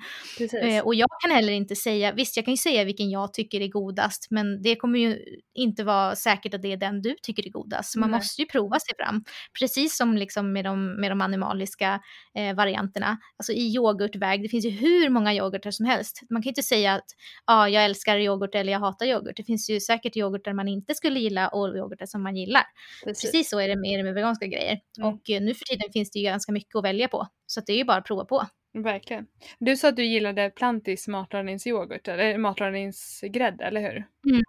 Eh, 0.63 0.85
och 0.85 0.95
jag 0.95 1.09
kan 1.23 1.31
heller 1.31 1.53
inte 1.53 1.77
säga, 1.77 2.13
visst 2.13 2.37
jag 2.37 2.45
kan 2.45 2.55
ju 2.55 2.59
säga 2.59 2.85
vilken 2.85 3.11
jag 3.11 3.33
tycker 3.33 3.61
är 3.61 3.69
godast 3.69 4.27
men 4.31 4.63
det 4.63 4.77
kommer 4.77 4.99
ju 4.99 5.19
inte 5.55 5.85
vara 5.85 6.17
säkert 6.17 6.55
att 6.55 6.63
det 6.63 6.73
är 6.73 6.77
den 6.77 7.03
du 7.03 7.17
tycker 7.23 7.47
är 7.47 7.51
godast. 7.51 7.93
Så 7.93 7.99
man 7.99 8.11
Nej. 8.11 8.19
måste 8.19 8.43
ju 8.43 8.49
prova 8.49 8.81
sig 8.81 8.95
fram. 8.99 9.25
Precis 9.61 9.97
som 9.97 10.17
liksom 10.17 10.53
med, 10.53 10.65
de, 10.65 11.01
med 11.01 11.11
de 11.11 11.21
animaliska 11.21 12.01
eh, 12.35 12.55
varianterna. 12.55 13.19
Alltså 13.39 13.53
i 13.53 13.75
yoghurtväg, 13.75 14.43
det 14.43 14.49
finns 14.49 14.65
ju 14.65 14.71
hur 14.71 15.09
många 15.09 15.35
yoghurtar 15.35 15.71
som 15.71 15.87
helst. 15.87 16.21
Man 16.31 16.43
kan 16.43 16.47
ju 16.47 16.51
inte 16.51 16.63
säga 16.63 16.95
att 16.95 17.05
ah, 17.45 17.69
jag 17.69 17.85
älskar 17.85 18.19
yoghurt 18.19 18.55
eller 18.55 18.73
jag 18.73 18.81
hatar 18.81 19.07
yoghurt. 19.07 19.37
Det 19.37 19.45
finns 19.45 19.71
ju 19.71 19.81
säkert 19.81 20.17
yoghurtar 20.17 20.53
man 20.53 20.69
inte 20.69 20.95
skulle 20.95 21.21
gilla 21.21 21.49
och 21.49 21.77
yoghurtar 21.77 22.07
som 22.07 22.23
man 22.23 22.37
gillar. 22.37 22.63
Precis 23.05 23.51
så 23.51 23.59
är 23.61 23.69
det 23.69 23.77
med, 23.77 24.05
med 24.05 24.15
veganska 24.15 24.47
grejer. 24.47 24.81
Mm. 24.99 25.15
Och 25.15 25.31
eh, 25.31 25.43
nu 25.43 25.55
för 25.55 25.65
tiden 25.65 25.93
finns 25.93 26.11
det 26.11 26.19
ju 26.19 26.25
ganska 26.25 26.53
mycket 26.53 26.77
att 26.77 26.85
välja 26.85 27.09
på. 27.09 27.27
Så 27.47 27.61
det 27.67 27.73
är 27.73 27.77
ju 27.77 27.85
bara 27.85 27.97
att 27.97 28.07
prova 28.07 28.25
på. 28.25 28.47
Verkligen. 28.75 29.27
Du 29.59 29.77
sa 29.77 29.89
att 29.89 29.97
du 29.97 30.05
gillade 30.05 30.51
Plantis 30.51 31.09
matlagningsyoghurt, 31.09 32.09
eller 32.09 32.39
matlagningsgrädde, 32.39 33.65
eller 33.65 33.81
hur? 33.81 34.05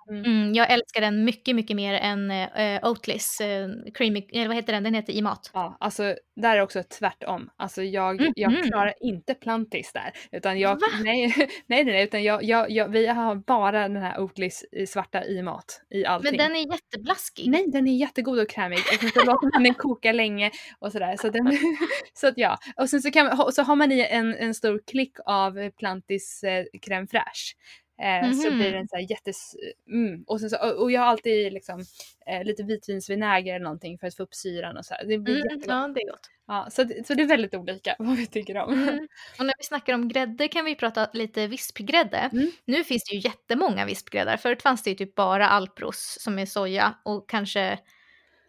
Mm, 0.09 0.53
jag 0.53 0.71
älskar 0.71 1.01
den 1.01 1.25
mycket, 1.25 1.55
mycket 1.55 1.75
mer 1.75 1.93
än 1.93 2.31
äh, 2.31 2.79
Oatlys 2.89 3.41
äh, 3.41 3.69
creamy, 3.93 4.27
eller 4.31 4.47
vad 4.47 4.55
heter 4.55 4.73
den? 4.73 4.83
Den 4.83 4.93
heter 4.93 5.13
i 5.13 5.21
mat. 5.21 5.51
Ja, 5.53 5.77
alltså 5.79 6.15
där 6.35 6.57
är 6.57 6.61
också 6.61 6.83
tvärtom. 6.99 7.49
Alltså 7.57 7.83
jag, 7.83 8.21
Mhm. 8.21 8.33
jag 8.35 8.63
klarar 8.63 8.93
inte 9.01 9.33
Plantis 9.33 9.91
där. 9.93 10.11
Utan 10.31 10.59
jag, 10.59 10.75
Va? 10.75 10.87
nej, 11.03 11.33
nej, 11.67 11.83
nej, 11.83 12.03
utan 12.03 12.23
jag, 12.23 12.43
jag, 12.43 12.71
jag, 12.71 12.87
vi 12.89 13.07
har 13.07 13.35
bara 13.35 13.81
den 13.87 13.97
här 13.97 14.19
Oatlys 14.19 14.65
svarta 14.87 15.25
i 15.25 15.41
mat 15.41 15.81
i 15.89 16.05
allting. 16.05 16.31
Men 16.31 16.37
den 16.37 16.55
är 16.55 16.71
jätteblaskig. 16.71 17.49
Nej, 17.49 17.65
den 17.67 17.87
är 17.87 17.97
jättegod 17.97 18.39
och 18.39 18.49
krämig. 18.49 18.79
Och 18.79 18.99
sen 18.99 19.09
så 19.09 19.19
låter 19.25 19.53
man 19.53 19.63
den 19.63 19.73
koka 19.73 20.11
länge 20.11 20.51
och 20.79 20.91
sådär. 20.91 21.17
Så, 21.17 21.29
den, 21.29 21.57
så 22.13 22.27
att 22.27 22.33
ja. 22.37 22.57
Och 22.75 22.89
sen 22.89 23.01
så, 23.01 23.11
kan, 23.11 23.51
så 23.51 23.61
har 23.63 23.75
man 23.75 23.91
i 23.91 24.07
en, 24.11 24.35
en 24.35 24.53
stor 24.53 24.81
klick 24.91 25.13
av 25.25 25.69
Plantis 25.69 26.43
eh, 26.43 26.65
crème 26.87 27.07
fraîche. 27.07 27.55
Eh, 28.01 28.31
Så 28.31 28.47
Mhm. 28.49 28.57
blir 28.59 28.71
den 28.71 28.87
så 28.87 28.95
här 28.95 29.11
jättes... 29.11 29.55
Mm. 29.87 30.23
Och, 30.27 30.41
så, 30.41 30.71
och 30.83 30.91
jag 30.91 31.01
har 31.01 31.07
alltid 31.07 31.53
liksom, 31.53 31.79
eh, 32.27 32.43
lite 32.43 32.63
vitvinsvinäger 32.63 33.55
eller 33.55 33.63
någonting 33.63 33.97
för 33.97 34.07
att 34.07 34.15
få 34.15 34.23
upp 34.23 34.33
syran 34.35 34.77
och 34.77 34.85
så 34.85 34.93
här. 34.93 35.05
Det 35.05 35.17
blir 35.17 35.45
Mm, 35.51 35.61
ja, 35.67 35.87
det 35.95 36.01
är 36.01 36.07
gott. 36.11 36.29
Ja, 36.47 36.67
så, 36.71 36.83
det- 36.83 37.07
så 37.07 37.13
det 37.13 37.23
är 37.23 37.27
väldigt 37.27 37.55
olika 37.55 37.95
vad 37.99 38.17
vi 38.17 38.27
tycker 38.27 38.57
om. 38.57 38.73
Mm. 38.73 39.07
Och 39.39 39.45
när 39.45 39.53
vi 39.57 39.63
snackar 39.63 39.93
om 39.93 40.07
grädde 40.07 40.47
kan 40.47 40.65
vi 40.65 40.75
prata 40.75 41.07
lite 41.13 41.47
vispgrädde. 41.47 42.29
Mm. 42.33 42.51
Nu 42.65 42.83
finns 42.83 43.03
det 43.09 43.15
ju 43.15 43.21
jättemånga 43.21 43.85
vispgräddar. 43.85 44.37
Förut 44.37 44.61
fanns 44.61 44.83
det 44.83 44.89
ju 44.89 44.95
typ 44.95 45.15
bara 45.15 45.49
Alpros 45.49 46.17
som 46.21 46.39
är 46.39 46.45
soja 46.45 46.95
och 47.05 47.29
kanske 47.29 47.79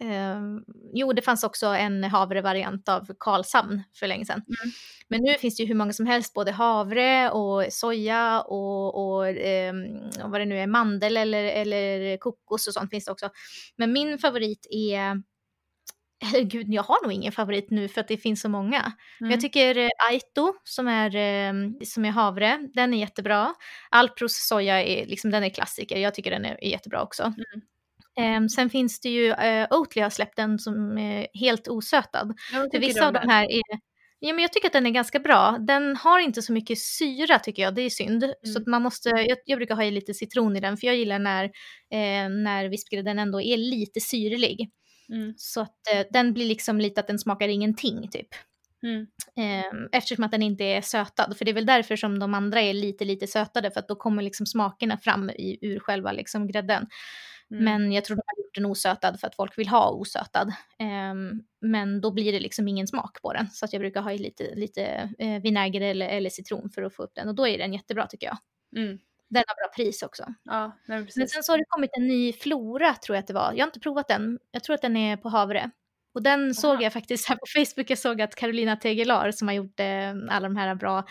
ehm, 0.01 0.65
jo, 0.95 1.13
det 1.13 1.23
fanns 1.23 1.45
också 1.45 1.67
en 1.67 2.05
havrevariant 2.05 2.89
av 2.89 3.11
Karlshamn 3.19 3.83
för 3.95 4.07
länge 4.07 4.25
sedan. 4.25 4.43
Mm. 4.47 4.73
Men 5.09 5.23
nu 5.23 5.35
finns 5.35 5.57
det 5.57 5.63
ju 5.63 5.67
hur 5.67 5.75
många 5.75 5.93
som 5.93 6.07
helst, 6.07 6.35
både 6.35 6.53
havre 6.53 7.31
och 7.31 7.73
soja 7.73 8.41
och, 8.41 9.07
och, 9.07 9.29
ehm, 9.29 9.97
och 10.25 10.31
vad 10.31 10.41
det 10.41 10.45
nu 10.45 10.59
är, 10.59 10.67
mandel 10.67 11.17
eller, 11.17 11.45
eller 11.45 12.17
kokos 12.17 12.67
och 12.67 12.75
sånt 12.75 12.91
finns 12.91 13.05
det 13.05 13.13
också. 13.13 13.31
Men 13.77 13.93
min 13.93 14.19
favorit 14.19 14.67
är 14.71 15.23
eller 16.23 16.45
gud, 16.45 16.75
jag 16.75 16.83
har 16.83 17.03
nog 17.03 17.13
ingen 17.13 17.33
favorit 17.33 17.71
nu 17.71 17.89
för 17.89 18.01
att 18.01 18.09
det 18.09 18.17
finns 18.17 18.41
så 18.41 18.49
många. 18.49 18.79
Mm. 18.81 18.93
Men 19.19 19.31
jag 19.31 19.41
tycker 19.41 19.79
eh, 19.79 19.89
Aito 20.09 20.55
som 20.65 20.89
är, 20.89 21.17
eh, 21.17 21.53
som 21.85 22.05
är 22.05 22.11
havre, 22.11 22.69
den 22.75 22.95
är 22.95 22.99
jättebra. 22.99 23.55
Alpros 23.91 24.47
soja 24.49 24.83
är, 24.83 25.07
liksom, 25.07 25.31
den 25.31 25.45
är 25.45 25.51
klassiker, 25.51 25.97
jag 25.99 26.15
tycker 26.15 26.31
den 26.31 26.45
är, 26.45 26.65
är 26.65 26.69
jättebra 26.69 27.03
också. 27.03 27.23
Mm. 27.23 27.67
Ehm, 28.21 28.49
sen 28.49 28.71
finns 28.71 29.01
det 29.01 29.09
ju, 29.09 29.31
uh, 29.31 29.67
Oatly 29.71 30.03
har 30.03 30.11
släppt 30.11 30.37
den 30.37 30.59
som 30.59 30.99
är 30.99 31.27
helt 31.35 31.69
osötad. 31.69 32.35
För 32.73 32.79
vissa 32.79 33.07
av 33.07 33.13
de 33.13 33.29
här 33.29 33.45
är, 33.53 33.63
ja 34.19 34.33
men 34.33 34.43
jag 34.43 34.53
tycker 34.53 34.67
att 34.67 34.73
den 34.73 34.87
är 34.87 34.91
ganska 34.91 35.19
bra. 35.19 35.57
Den 35.61 35.97
har 35.97 36.19
inte 36.19 36.43
så 36.43 36.53
mycket 36.53 36.79
syra 36.79 37.39
tycker 37.39 37.63
jag, 37.63 37.75
det 37.75 37.83
är 37.83 37.91
synd. 37.91 38.23
Så 38.23 38.51
Mm. 38.51 38.63
att 38.63 38.67
man 38.67 38.83
måste, 38.83 39.09
jag, 39.09 39.39
jag 39.45 39.59
brukar 39.59 39.75
ha 39.75 39.85
i 39.85 39.91
lite 39.91 40.15
citron 40.15 40.57
i 40.57 40.61
den 40.61 40.77
för 40.77 40.87
jag 40.87 40.97
gillar 40.97 41.19
när, 41.19 41.45
eh, 41.91 42.29
när 42.29 42.69
vispgrädden 42.69 43.19
ändå 43.19 43.41
är 43.41 43.57
lite 43.57 44.01
syrlig. 44.01 44.71
Mm. 45.13 45.35
Så 45.37 45.61
att 45.61 45.89
eh, 45.95 46.07
den 46.11 46.33
blir 46.33 46.47
liksom 46.47 46.81
lite 46.81 47.01
att 47.01 47.07
den 47.07 47.19
smakar 47.19 47.49
ingenting 47.49 48.09
typ. 48.09 48.29
Mm. 48.83 49.07
Eh, 49.37 49.89
eftersom 49.93 50.25
att 50.25 50.31
den 50.31 50.43
inte 50.43 50.65
är 50.65 50.81
sötad. 50.81 51.37
För 51.37 51.45
det 51.45 51.51
är 51.51 51.55
väl 51.55 51.67
därför 51.67 51.97
som 51.97 52.19
de 52.19 52.35
andra 52.35 52.61
är 52.61 52.75
lite, 52.75 53.05
lite 53.05 53.27
sötade. 53.27 53.71
För 53.71 53.81
att 53.81 53.89
då 53.89 53.97
kommer 53.97 54.23
liksom 54.23 54.47
smakerna 54.47 54.99
fram 54.99 55.31
i, 55.31 55.59
ur 55.63 55.79
själva 55.79 56.13
liksom 56.13 56.47
grädden. 56.49 56.87
Mm. 57.51 57.65
Men 57.65 57.93
jag 57.93 58.05
tror 58.05 58.17
de 58.17 58.23
har 58.27 58.45
gjort 58.45 58.55
den 58.55 58.67
osötad 58.67 59.21
för 59.21 59.27
att 59.27 59.35
folk 59.35 59.59
vill 59.59 59.69
ha 59.69 59.91
osötad. 59.91 60.53
Ehm, 60.79 61.43
men 61.61 62.01
då 62.01 62.11
blir 62.11 62.33
det 62.33 62.41
liksom 62.41 62.69
ingen 62.69 62.87
smak 62.87 63.23
på 63.23 63.33
den. 63.33 63.47
Så 63.51 63.65
att 63.65 63.73
jag 63.73 63.81
brukar 63.81 64.03
ha 64.03 64.13
i 64.13 64.19
lite, 64.19 64.55
lite 64.55 65.11
eh, 65.19 65.43
vinäger 65.43 65.81
eller, 65.81 66.09
eller 66.09 66.31
citron 66.31 66.71
för 66.71 66.83
att 66.83 66.95
få 66.95 67.03
upp 67.03 67.15
den. 67.15 67.29
Och 67.29 67.35
då 67.35 67.49
är 67.49 67.59
den 67.59 67.73
jättebra 67.73 68.07
tycker 68.07 68.27
jag. 68.27 68.39
Mm. 68.77 68.99
Den 69.29 69.45
har 69.47 69.55
bra 69.55 69.73
pris 69.77 70.03
också. 70.03 70.25
Ja, 70.45 70.79
men 70.87 71.09
Men 71.17 71.29
sen 71.29 71.43
så 71.43 71.53
har 71.53 71.59
det 71.59 71.65
kommit 71.69 71.91
en 71.93 72.07
ny 72.07 72.33
Flora 72.33 72.95
tror 72.95 73.17
jag 73.17 73.23
att 73.23 73.27
det 73.27 73.35
var. 73.35 73.53
Jag 73.53 73.61
har 73.65 73.69
inte 73.69 73.81
provat 73.81 74.09
den. 74.09 74.39
Jag 74.51 74.65
tror 74.65 74.75
att 74.75 74.83
den 74.83 74.97
är 74.97 75.17
på 75.17 75.29
havre. 75.29 75.71
Och 76.13 76.23
den 76.23 76.55
såg 76.55 76.83
jag 76.83 76.93
faktiskt 76.93 77.29
här 77.29 77.37
på 77.37 77.47
Facebook. 77.55 77.91
Jag 77.91 77.99
såg 77.99 78.23
att 78.23 78.35
Carolina 78.35 78.77
Tegelar 78.77 79.31
som 79.31 79.49
har 79.49 79.55
gjort 79.55 79.81
eh, 79.81 80.11
alla 80.31 80.49
de 80.49 80.57
här 80.57 80.75
bra 80.75 81.05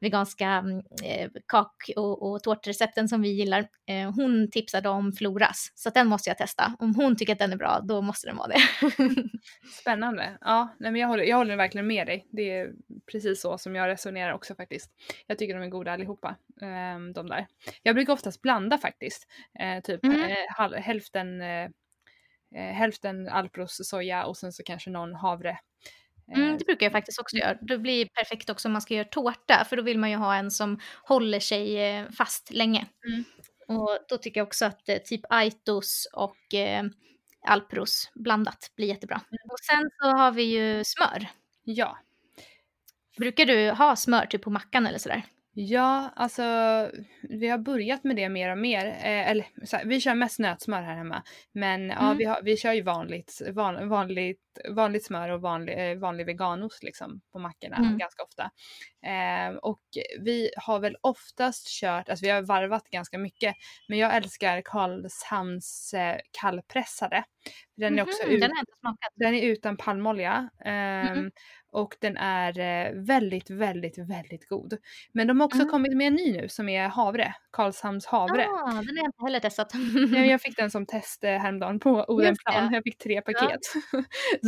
veganska 0.00 0.46
mm, 0.48 0.76
eh, 1.04 1.30
kak 1.46 1.90
och, 1.96 2.22
och 2.30 2.42
tårtrecepten 2.42 3.08
som 3.08 3.22
vi 3.22 3.28
gillar. 3.28 3.68
Eh, 3.86 4.12
hon 4.14 4.50
tipsade 4.50 4.88
om 4.88 5.12
Floras. 5.12 5.72
Så 5.74 5.90
den 5.90 6.06
måste 6.06 6.30
jag 6.30 6.38
testa. 6.38 6.72
Om 6.78 6.94
hon 6.94 7.16
tycker 7.16 7.32
att 7.32 7.38
den 7.38 7.52
är 7.52 7.56
bra, 7.56 7.80
då 7.82 8.02
måste 8.02 8.26
den 8.28 8.36
vara 8.36 8.48
det. 8.48 8.60
Spännande. 9.80 10.38
Ja, 10.40 10.68
nej, 10.78 10.92
men 10.92 11.00
jag, 11.00 11.08
håller, 11.08 11.24
jag 11.24 11.36
håller 11.36 11.56
verkligen 11.56 11.86
med 11.86 12.06
dig. 12.06 12.26
Det 12.30 12.50
är 12.58 12.72
precis 13.12 13.40
så 13.40 13.58
som 13.58 13.74
jag 13.76 13.88
resonerar 13.88 14.32
också 14.32 14.54
faktiskt. 14.54 14.90
Jag 15.26 15.38
tycker 15.38 15.54
de 15.54 15.62
är 15.62 15.68
goda 15.68 15.92
allihopa, 15.92 16.36
ehm, 16.62 17.12
de 17.12 17.26
där. 17.28 17.46
Jag 17.82 17.94
brukar 17.94 18.12
oftast 18.12 18.42
blanda 18.42 18.78
faktiskt. 18.78 19.26
Eh, 19.60 19.82
typ 19.82 20.04
Mm. 20.04 20.20
eh, 20.20 20.80
hälften, 20.80 21.40
eh, 22.54 22.68
eh, 22.68 22.74
hälften 22.74 23.28
Alpros 23.28 23.88
soja 23.88 24.24
och 24.24 24.36
sen 24.36 24.52
så 24.52 24.62
kanske 24.62 24.90
någon 24.90 25.14
havre. 25.14 25.50
Eh, 25.50 26.38
Mm, 26.38 26.58
det 26.58 26.64
brukar 26.64 26.86
jag 26.86 26.92
faktiskt 26.92 27.20
också 27.20 27.36
göra. 27.36 27.58
Det 27.60 27.78
blir 27.78 28.06
perfekt 28.06 28.50
också 28.50 28.68
om 28.68 28.72
man 28.72 28.82
ska 28.82 28.94
göra 28.94 29.08
tårta, 29.08 29.64
för 29.68 29.76
då 29.76 29.82
vill 29.82 29.98
man 29.98 30.10
ju 30.10 30.16
ha 30.16 30.34
en 30.34 30.50
som 30.50 30.80
håller 31.02 31.40
sig 31.40 31.78
eh, 31.78 32.10
fast 32.10 32.50
länge. 32.50 32.86
Mm. 33.06 33.24
Och 33.68 33.98
då 34.08 34.16
tycker 34.18 34.40
jag 34.40 34.46
också 34.46 34.64
att 34.64 34.88
eh, 34.88 34.96
typ 34.96 35.20
Aitos 35.30 36.08
och 36.12 36.54
eh, 36.54 36.84
Alpros 37.46 38.10
blandat 38.14 38.72
blir 38.76 38.86
jättebra. 38.86 39.20
Och 39.50 39.60
sen 39.60 39.90
så 40.02 40.08
har 40.08 40.32
vi 40.32 40.42
ju 40.42 40.84
smör. 40.84 41.26
Ja. 41.64 41.98
Brukar 43.18 43.46
du 43.46 43.70
ha 43.70 43.96
smör 43.96 44.26
typ 44.26 44.42
på 44.42 44.50
mackan 44.50 44.86
eller 44.86 44.98
sådär? 44.98 45.22
Ja, 45.52 46.10
alltså 46.16 46.42
vi 47.22 47.48
har 47.48 47.58
börjat 47.58 48.04
med 48.04 48.16
det 48.16 48.28
mer 48.28 48.50
och 48.52 48.58
mer. 48.58 48.86
Eh, 48.86 49.30
eller 49.30 49.46
här, 49.72 49.84
vi 49.84 50.00
kör 50.00 50.14
mest 50.14 50.38
nötsmör 50.38 50.82
här 50.82 50.94
hemma. 50.96 51.22
Men 51.52 51.88
ja, 51.88 52.04
Mm. 52.04 52.16
vi, 52.16 52.24
har, 52.24 52.42
vi 52.42 52.56
kör 52.56 52.72
ju 52.72 52.82
vanligt, 52.82 53.42
van, 53.52 53.88
vanligt, 53.88 54.40
vanligt 54.68 55.04
smör 55.06 55.28
och 55.28 55.40
vanlig, 55.40 55.90
eh, 55.92 55.98
vanlig 55.98 56.26
veganost 56.26 56.82
liksom 56.82 57.20
på 57.32 57.38
mackorna 57.38 57.76
Mm. 57.76 57.98
ganska 57.98 58.22
ofta. 58.22 58.50
Eh, 59.06 59.56
och 59.56 59.82
vi 60.20 60.50
har 60.56 60.80
väl 60.80 60.96
oftast 61.00 61.68
kört, 61.80 62.08
alltså 62.08 62.24
vi 62.26 62.30
har 62.30 62.42
varvat 62.42 62.84
ganska 62.90 63.18
mycket. 63.18 63.54
Men 63.88 63.98
jag 63.98 64.16
älskar 64.16 64.62
Karlshamns 64.64 65.94
eh, 65.94 66.16
kallpressade. 66.40 67.24
Den 67.76 67.98
är 67.98 68.02
också 68.02 68.26
Mhm, 68.26 68.34
ut, 68.34 68.40
Den 68.40 68.50
den 69.14 69.34
är 69.34 69.42
utan 69.42 69.76
palmolja. 69.76 70.50
ehm, 70.64 71.18
Mhm. 71.18 71.30
Och 71.72 71.96
den 72.00 72.16
är 72.16 72.58
eh, 72.58 72.92
väldigt, 72.94 73.50
väldigt, 73.50 73.98
väldigt 73.98 74.48
god. 74.48 74.76
Men 75.12 75.26
de 75.26 75.40
har 75.40 75.44
också 75.46 75.58
Mm. 75.58 75.70
kommit 75.70 75.96
med 75.96 76.06
en 76.06 76.14
ny 76.14 76.32
nu 76.32 76.48
som 76.48 76.68
är 76.68 76.88
havre. 76.88 77.34
Karlshamns 77.52 78.06
havre. 78.06 78.46
Ah, 78.48 78.66
den 78.72 78.74
har 78.88 78.96
jag 78.96 79.04
inte 79.06 79.24
heller 79.24 79.40
testat. 79.40 79.72
Ja, 80.14 80.24
jag 80.24 80.40
fick 80.42 80.56
den 80.56 80.70
som 80.70 80.86
test 80.86 81.24
eh, 81.24 81.30
häromdagen 81.30 81.80
på 81.80 82.04
Odenplan. 82.08 82.54
Jag 82.74 82.82
fick 82.84 82.98
tre 82.98 83.22
paket. 83.22 83.60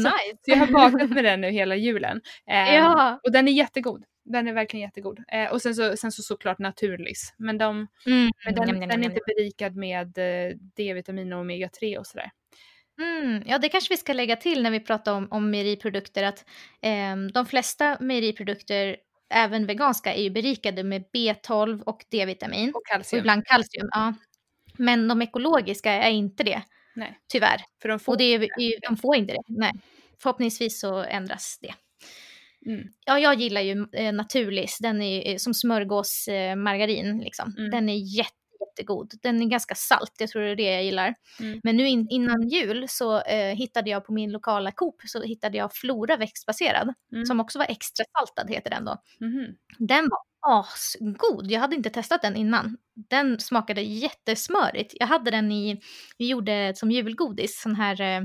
Nice. 0.04 0.38
så 0.42 0.50
jag 0.50 0.56
har 0.56 0.66
bakat 0.66 1.10
med 1.10 1.24
den 1.24 1.40
nu 1.40 1.50
hela 1.50 1.76
julen. 1.76 2.20
Ehm, 2.50 2.74
Ja. 2.74 3.20
Och 3.24 3.32
den 3.32 3.48
är 3.48 3.52
jättegod. 3.52 4.04
Den 4.24 4.48
är 4.48 4.52
verkligen 4.52 4.86
jättegod. 4.86 5.18
Eh, 5.32 5.52
och 5.52 5.62
sen 5.62 5.74
så, 5.74 5.96
sen 5.96 6.12
så 6.12 6.22
såklart 6.22 6.58
naturlis. 6.58 7.34
Men, 7.36 7.58
de, 7.58 7.86
Mm, 8.06 8.30
men 8.44 8.54
den, 8.54 8.64
njam, 8.76 8.88
den 8.88 9.00
är 9.04 9.04
inte 9.04 9.20
berikad 9.26 9.76
med 9.76 10.18
eh, 10.18 10.56
D-vitamin 10.76 11.32
och 11.32 11.44
omega-3 11.44 11.96
och 11.98 12.06
sådär. 12.06 12.30
Mm, 13.00 13.42
ja, 13.46 13.58
det 13.58 13.68
kanske 13.68 13.92
vi 13.94 13.96
ska 13.98 14.12
lägga 14.12 14.36
till 14.36 14.62
när 14.62 14.70
vi 14.70 14.80
pratar 14.80 15.12
om, 15.14 15.28
om 15.30 15.50
mejeriprodukter 15.50 16.22
att 16.22 16.44
ehm, 16.82 17.32
de 17.32 17.46
flesta 17.46 17.96
mejeriprodukter, 18.00 18.96
även 19.34 19.66
veganska, 19.66 20.14
är 20.14 20.22
ju 20.22 20.30
berikade 20.30 20.82
med 20.84 21.04
B12 21.14 21.82
och 21.82 22.04
D-vitamin 22.10 22.72
Och 22.74 22.82
och 23.12 23.18
ibland 23.18 23.46
kalcium. 23.46 23.88
Ja. 23.92 24.14
Men 24.78 25.08
de 25.08 25.22
ekologiska 25.22 25.92
är 25.92 26.10
inte 26.10 26.44
det, 26.44 26.62
Nej, 26.94 27.18
tyvärr. 27.28 27.60
för 27.82 27.88
de 27.88 27.98
får 27.98 28.12
Och 28.12 28.18
det 28.18 28.24
är, 28.24 28.48
de 28.88 28.96
får 28.96 29.16
inte 29.16 29.32
det. 29.32 29.42
Nej. 29.46 29.72
Förhoppningsvis 30.22 30.80
så 30.80 31.02
ändras 31.02 31.58
det. 31.62 31.74
Mm. 32.66 32.88
Ja, 33.06 33.18
jag 33.18 33.34
gillar 33.34 33.60
ju 33.60 33.86
eh, 33.92 34.12
Naturlis. 34.12 34.78
Den 34.80 35.02
är 35.02 35.30
eh, 35.30 35.36
som 35.36 35.54
smörgåsmargarin. 35.54 36.50
Eh, 36.50 36.56
margarin, 36.56 37.18
liksom. 37.18 37.54
Mm. 37.58 37.70
Den 37.70 37.88
är 37.88 38.16
jätte, 38.16 38.36
jättegod. 38.60 39.12
Den 39.22 39.42
är 39.42 39.46
ganska 39.46 39.74
salt, 39.74 40.12
jag 40.18 40.30
tror 40.30 40.42
det 40.42 40.50
är 40.50 40.56
det 40.56 40.72
jag 40.72 40.84
gillar. 40.84 41.14
Mm. 41.40 41.60
Men 41.62 41.76
nu 41.76 41.88
in, 41.88 42.06
innan 42.10 42.48
jul 42.48 42.86
så 42.88 43.20
eh, 43.22 43.56
hittade 43.56 43.90
jag 43.90 44.04
på 44.06 44.12
min 44.12 44.32
lokala 44.32 44.72
Coop 44.72 45.02
så 45.06 45.22
hittade 45.22 45.58
jag 45.58 45.74
Flora 45.74 46.16
växtbaserad. 46.16 46.94
Mm. 47.12 47.26
Som 47.26 47.40
också 47.40 47.58
var 47.58 47.66
extra 47.68 48.04
saltad 48.18 48.50
heter 48.50 48.70
den 48.70 48.84
då. 48.84 48.96
Mhm. 49.20 49.56
Den 49.78 50.08
var 50.08 50.18
asgod. 50.42 51.50
Jag 51.50 51.60
hade 51.60 51.76
inte 51.76 51.90
testat 51.90 52.22
den 52.22 52.36
innan. 52.36 52.76
Den 52.94 53.40
smakade 53.40 53.82
jättesmörigt. 53.82 54.94
Jag 55.00 55.06
hade 55.06 55.30
den 55.30 55.52
i, 55.52 55.80
vi 56.18 56.28
gjorde 56.28 56.72
som 56.76 56.90
julgodis, 56.90 57.60
sån 57.62 57.74
här 57.74 58.00
eh, 58.00 58.22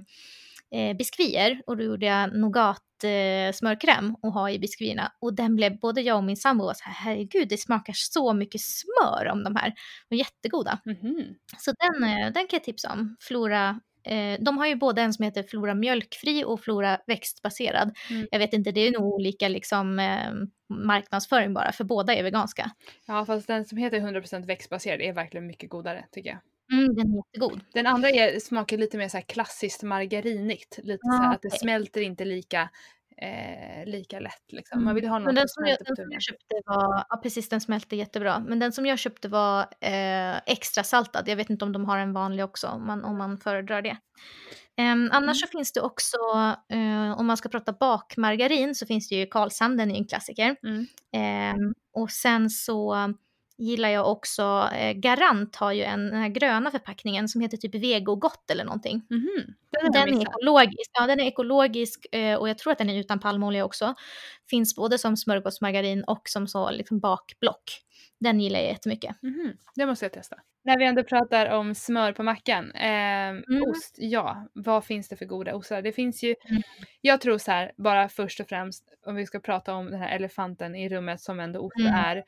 eh, 0.71 0.97
biskvier 0.97 1.61
och 1.67 1.77
då 1.77 1.83
gjorde 1.83 2.05
jag 2.05 2.37
nougat 2.37 3.03
eh, 3.03 3.53
smörkräm 3.53 4.15
och 4.21 4.33
ha 4.33 4.49
i 4.51 4.59
biskvierna. 4.59 5.11
Och 5.19 5.33
den 5.33 5.55
blev, 5.55 5.79
både 5.79 6.01
jag 6.01 6.17
och 6.17 6.23
min 6.23 6.37
sambo 6.37 6.65
var 6.65 6.73
så 6.73 6.83
här, 6.83 6.93
herregud 6.93 7.49
det 7.49 7.57
smakar 7.57 7.93
så 7.95 8.33
mycket 8.33 8.61
smör 8.61 9.27
om 9.31 9.43
de 9.43 9.55
här. 9.55 9.73
Och 10.09 10.15
jättegoda. 10.17 10.79
Mhm. 10.85 11.35
Så 11.57 11.73
den, 11.79 12.03
eh, 12.03 12.25
den 12.33 12.33
kan 12.33 12.57
jag 12.57 12.63
tipsa 12.63 12.93
om. 12.93 13.15
Flora, 13.19 13.79
eh, 14.07 14.37
de 14.39 14.57
har 14.57 14.67
ju 14.67 14.75
både 14.75 15.01
en 15.01 15.13
som 15.13 15.25
heter 15.25 15.43
Flora 15.43 15.73
mjölkfri 15.75 16.43
och 16.45 16.61
Flora 16.61 16.99
växtbaserad. 17.07 17.95
Mm. 18.09 18.27
Jag 18.31 18.39
vet 18.39 18.53
inte, 18.53 18.71
det 18.71 18.81
är 18.87 18.91
nog 18.91 19.13
olika 19.13 19.47
liksom, 19.47 19.99
eh, 19.99 20.31
marknadsföring 20.75 21.53
bara, 21.53 21.71
för 21.71 21.83
båda 21.83 22.15
är 22.15 22.23
veganska. 22.23 22.71
Ja, 23.07 23.25
fast 23.25 23.47
den 23.47 23.65
som 23.65 23.77
heter 23.77 23.99
100% 23.99 24.45
växtbaserad 24.45 25.01
är 25.01 25.13
verkligen 25.13 25.47
mycket 25.47 25.69
godare 25.69 26.05
tycker 26.11 26.29
jag. 26.29 26.39
Mm, 26.71 26.95
den 26.95 27.11
är 27.13 27.17
jättegod. 27.17 27.61
Den 27.73 27.87
andra 27.87 28.09
är, 28.09 28.39
smakar 28.39 28.77
lite 28.77 28.97
mer 28.97 29.07
så 29.09 29.21
klassiskt 29.21 29.83
margarinigt. 29.83 30.79
Lite 30.83 30.99
Ja, 31.01 31.17
så 31.17 31.23
att 31.23 31.41
det 31.41 31.47
okej. 31.47 31.59
smälter 31.59 32.01
inte 32.01 32.25
lika, 32.25 32.69
eh, 33.21 33.85
lika 33.85 34.19
lätt 34.19 34.51
liksom. 34.51 34.83
Man 34.83 34.95
vill 34.95 35.03
ju 35.03 35.09
ha 35.09 35.19
något 35.19 35.25
Men 35.25 35.35
den 35.35 35.47
som 35.47 35.65
jag, 35.65 35.77
den 35.85 35.95
som 35.95 36.11
jag 36.11 36.21
köpte 36.21 36.55
var, 36.65 37.05
ja 37.09 37.19
precis 37.23 37.49
den 37.49 37.61
smälte 37.61 37.95
jättebra, 37.95 38.39
men 38.39 38.59
den 38.59 38.71
som 38.71 38.85
jag 38.85 38.99
köpte 38.99 39.27
var 39.27 39.61
eh, 39.81 40.37
extra 40.45 40.83
saltad. 40.83 41.23
Jag 41.27 41.35
vet 41.35 41.49
inte 41.49 41.65
om 41.65 41.71
de 41.71 41.85
har 41.85 41.97
en 41.97 42.13
vanlig 42.13 42.45
också, 42.45 42.67
om 42.67 42.87
man, 42.87 43.03
om 43.03 43.17
man 43.17 43.37
föredrar 43.37 43.81
det. 43.81 43.97
Em, 44.79 45.09
annars 45.11 45.39
så 45.41 45.47
finns 45.47 45.73
det 45.73 45.81
också, 45.81 46.17
eh, 46.69 47.19
om 47.19 47.25
man 47.27 47.37
ska 47.37 47.49
prata 47.49 47.73
bakmargarin, 47.73 48.75
så 48.75 48.85
finns 48.85 49.09
det 49.09 49.15
ju 49.15 49.25
Karlshamn, 49.25 49.77
den 49.77 49.91
är 49.91 49.95
ju 49.95 49.99
en 49.99 50.07
klassiker. 50.07 50.55
Mm. 50.63 50.85
Ehm, 51.13 51.73
och 51.93 52.11
sen 52.11 52.49
så 52.49 53.13
gillar 53.57 53.89
jag 53.89 54.11
också, 54.11 54.69
eh, 54.73 54.93
Garant 54.93 55.55
har 55.55 55.71
ju 55.71 55.83
en, 55.83 56.09
den 56.09 56.21
här 56.21 56.29
gröna 56.29 56.71
förpackningen 56.71 57.27
som 57.29 57.41
heter 57.41 57.57
typ 57.57 57.75
Vegogott 57.75 58.51
eller 58.51 58.63
någonting. 58.65 59.01
Den, 59.09 59.81
har 59.93 59.99
jag 59.99 60.07
Den 60.07 60.17
är 60.17 60.21
ekologisk, 60.21 60.91
ja 60.93 61.07
den 61.07 61.19
är 61.19 61.23
ekologisk 61.27 62.05
eh, 62.15 62.35
och 62.35 62.49
jag 62.49 62.57
tror 62.57 62.71
att 62.71 62.77
den 62.77 62.89
är 62.89 62.99
utan 62.99 63.19
palmolja 63.19 63.65
också. 63.65 63.93
Finns 64.49 64.75
både 64.75 64.97
som 64.97 65.17
smörgåsmargarin 65.17 66.03
och 66.03 66.21
som 66.29 66.47
så 66.47 66.71
liksom 66.71 66.99
bakblock. 66.99 67.63
Den 68.19 68.39
gillar 68.39 68.59
jag 68.59 68.67
jättemycket. 68.69 69.15
Mhm. 69.21 69.53
Det 69.75 69.85
måste 69.85 70.05
jag 70.05 70.13
testa. 70.13 70.35
När 70.63 70.77
vi 70.79 70.85
ändå 70.85 71.03
pratar 71.03 71.49
om 71.49 71.75
smör 71.75 72.11
på 72.13 72.23
mackan. 72.23 72.71
Eh, 72.71 73.33
Ost, 73.69 73.95
ja. 73.97 74.47
Vad 74.53 74.85
finns 74.85 75.09
det 75.09 75.15
för 75.15 75.25
goda 75.25 75.55
ostar? 75.55 75.81
Det 75.81 75.91
finns 75.91 76.23
ju, 76.23 76.35
Mm. 76.49 76.61
jag 77.01 77.21
tror 77.21 77.37
så 77.37 77.51
här, 77.51 77.71
bara 77.77 78.09
först 78.09 78.39
och 78.39 78.47
främst 78.47 78.83
om 79.05 79.15
vi 79.15 79.25
ska 79.25 79.39
prata 79.39 79.73
om 79.73 79.91
den 79.91 79.99
här 79.99 80.15
elefanten 80.15 80.75
i 80.75 80.89
rummet 80.89 81.21
som 81.21 81.39
ändå 81.39 81.59
ost 81.59 81.79
Mm. 81.79 81.93
är. 81.93 82.23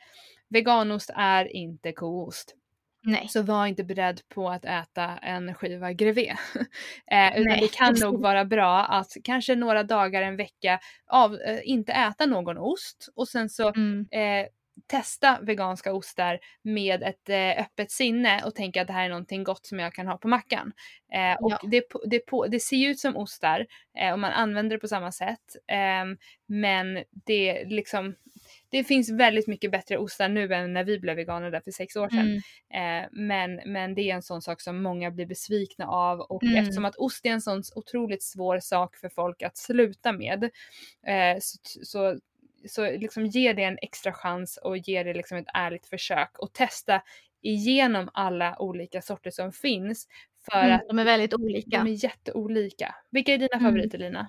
Veganost 0.49 1.09
är 1.15 1.55
inte 1.55 1.91
koost. 1.91 2.55
Nej. 3.03 3.27
Så 3.29 3.41
var 3.41 3.67
inte 3.67 3.83
beredd 3.83 4.21
på 4.29 4.49
att 4.49 4.65
äta 4.65 5.17
en 5.17 5.53
skiva 5.55 5.93
grevé. 5.93 6.27
eh, 7.11 7.31
utan 7.31 7.43
Nej. 7.43 7.59
det 7.61 7.71
kan 7.73 7.95
nog 8.01 8.21
vara 8.21 8.45
bra 8.45 8.79
att 8.85 9.11
kanske 9.23 9.55
några 9.55 9.83
dagar, 9.83 10.21
en 10.21 10.37
vecka 10.37 10.79
av, 11.07 11.35
eh, 11.35 11.59
inte 11.63 11.91
äta 11.93 12.25
någon 12.25 12.57
ost 12.57 13.09
och 13.15 13.27
sen 13.27 13.49
så 13.49 13.69
Mm. 13.75 14.07
eh, 14.11 14.47
testa 14.87 15.39
veganska 15.41 15.93
ostar 15.93 16.39
med 16.61 17.03
ett 17.03 17.29
eh, 17.29 17.63
öppet 17.65 17.91
sinne 17.91 18.43
och 18.45 18.55
tänka 18.55 18.81
att 18.81 18.87
det 18.87 18.93
här 18.93 19.05
är 19.05 19.09
någonting 19.09 19.43
gott 19.43 19.65
som 19.65 19.79
jag 19.79 19.93
kan 19.93 20.07
ha 20.07 20.17
på 20.17 20.27
mackan. 20.27 20.71
Eh, 21.13 21.33
och 21.43 21.51
Ja. 21.51 21.59
det, 21.63 21.83
det, 22.05 22.19
på, 22.19 22.47
det 22.47 22.59
ser 22.59 22.77
ju 22.77 22.87
ut 22.89 22.99
som 22.99 23.17
ostar 23.17 23.65
eh, 23.99 24.11
och 24.13 24.19
man 24.19 24.31
använder 24.31 24.75
det 24.75 24.79
på 24.79 24.87
samma 24.87 25.11
sätt. 25.11 25.55
ehm, 25.67 26.17
men 26.47 27.03
det 27.11 27.63
liksom 27.65 28.15
det 28.69 28.83
finns 28.83 29.09
väldigt 29.11 29.47
mycket 29.47 29.71
bättre 29.71 29.97
ostar 29.97 30.29
nu 30.29 30.53
än 30.53 30.73
när 30.73 30.83
vi 30.83 30.99
blev 30.99 31.15
veganer 31.15 31.51
där 31.51 31.59
för 31.61 31.71
sex 31.71 31.95
år 31.95 32.09
sedan. 32.09 32.41
Mm. 32.71 33.03
Eh, 33.03 33.09
men, 33.11 33.61
men 33.65 33.95
det 33.95 34.01
är 34.11 34.15
en 34.15 34.21
sån 34.21 34.41
sak 34.41 34.61
som 34.61 34.81
många 34.83 35.11
blir 35.11 35.25
besvikna 35.25 35.87
av 35.87 36.19
och 36.19 36.43
Mm. 36.43 36.55
eftersom 36.55 36.85
att 36.85 36.95
ost 36.95 37.25
är 37.25 37.29
en 37.29 37.41
sån 37.41 37.63
otroligt 37.75 38.23
svår 38.23 38.59
sak 38.59 38.95
för 38.97 39.09
folk 39.09 39.41
att 39.41 39.57
sluta 39.57 40.11
med 40.11 40.43
eh, 41.07 41.37
så, 41.39 41.57
så, 41.83 42.19
så 42.67 42.91
liksom 42.91 43.25
ge 43.25 43.53
det 43.53 43.63
en 43.63 43.77
extra 43.81 44.13
chans 44.13 44.57
och 44.57 44.77
ge 44.77 45.03
det 45.03 45.13
liksom 45.13 45.37
ett 45.37 45.47
ärligt 45.53 45.87
försök 45.87 46.39
och 46.39 46.53
testa 46.53 47.01
igenom 47.41 48.09
alla 48.13 48.55
olika 48.61 49.01
sorter 49.01 49.31
som 49.31 49.51
finns 49.51 50.07
för 50.51 50.59
Mm. 50.63 50.75
att 50.75 50.81
De 50.87 50.99
är 50.99 51.05
väldigt 51.05 51.33
olika. 51.33 51.83
de 51.83 51.87
är 51.91 52.03
jätteolika. 52.03 52.95
Vilka 53.11 53.33
är 53.33 53.37
dina 53.37 53.53
Mm. 53.57 53.63
favoriter 53.65 53.97
Lina? 53.97 54.27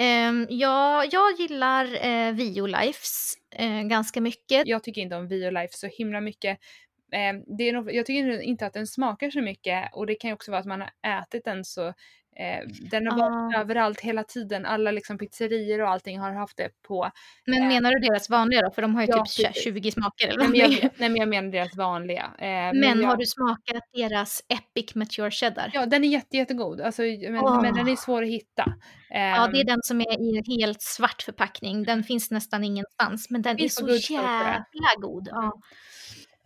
Um, 0.00 0.46
ja, 0.50 1.04
jag 1.04 1.40
gillar 1.40 1.84
eh, 2.04 2.28
uh, 2.28 2.34
Violifes 2.34 3.34
uh, 3.60 3.78
eh, 3.78 3.82
ganska 3.82 4.20
mycket. 4.20 4.66
Jag 4.66 4.82
tycker 4.84 5.00
inte 5.00 5.16
om 5.16 5.28
Violife 5.28 5.76
så 5.76 5.86
himla 5.86 6.20
mycket. 6.20 6.58
Eh, 7.12 7.56
det 7.58 7.68
är 7.68 7.72
nog, 7.72 7.94
jag 7.94 8.06
tycker 8.06 8.40
inte 8.40 8.66
att 8.66 8.72
den 8.72 8.86
smakar 8.86 9.30
så 9.30 9.40
mycket 9.40 9.88
och 9.94 10.06
det 10.06 10.14
kan 10.14 10.28
ju 10.30 10.34
också 10.34 10.50
vara 10.50 10.60
att 10.60 10.66
man 10.66 10.80
har 10.80 11.20
ätit 11.22 11.44
den 11.44 11.64
så 11.64 11.86
eh, 12.36 12.68
den 12.90 13.06
har 13.06 13.18
varit 13.18 13.56
Ah. 13.56 13.60
överallt 13.60 14.00
hela 14.00 14.24
tiden. 14.24 14.66
Alla 14.66 14.90
liksom 14.90 15.18
pizzerior 15.18 15.80
och 15.82 15.88
allting 15.90 16.18
har 16.18 16.32
haft 16.32 16.56
det 16.56 16.68
på. 16.88 17.10
Men 17.46 17.62
eh, 17.62 17.68
menar 17.68 17.90
du 17.90 17.98
deras 18.08 18.30
vanliga 18.30 18.60
då? 18.62 18.70
För 18.70 18.82
de 18.82 18.94
har 18.94 19.02
ju 19.02 19.08
Ja, 19.10 19.24
typ 19.24 19.44
tj- 19.44 19.46
precis. 19.46 19.64
20 19.64 19.90
smaker 19.92 20.28
eller 20.28 20.38
Nej 20.38 20.48
men, 20.48 20.60
jag, 20.60 20.70
nej 20.96 21.08
men 21.08 21.16
jag 21.16 21.28
menar 21.28 21.50
deras 21.52 21.76
vanliga. 21.76 22.22
Eh, 22.38 22.46
Men 22.74 23.00
jag, 23.00 23.08
har 23.08 23.16
du 23.16 23.26
smakat 23.26 23.82
deras 23.92 24.42
Epic 24.48 24.94
Mature 24.94 25.30
Cheddar? 25.30 25.70
Ja 25.74 25.86
den 25.86 26.04
är 26.04 26.08
jätte, 26.08 26.36
jättegod. 26.36 26.80
Alltså, 26.80 27.02
men, 27.02 27.36
Åh. 27.38 27.62
men 27.62 27.74
den 27.74 27.88
är 27.88 27.96
svår 27.96 28.22
att 28.22 28.28
hitta. 28.28 28.64
Ja, 29.08 29.48
det 29.52 29.58
är 29.58 29.60
Ehm, 29.60 29.66
den 29.66 29.80
som 29.82 30.00
är 30.00 30.20
i 30.20 30.38
en 30.38 30.44
helt 30.60 30.82
svart 30.82 31.22
förpackning. 31.22 31.82
Den 31.84 32.04
finns 32.04 32.30
nästan 32.30 32.64
ingenstans, 32.64 33.30
men 33.30 33.42
den 33.42 33.60
är 33.60 33.68
så 33.68 33.88
jävla 34.12 34.64
god. 35.00 35.28
Ja. 35.30 35.52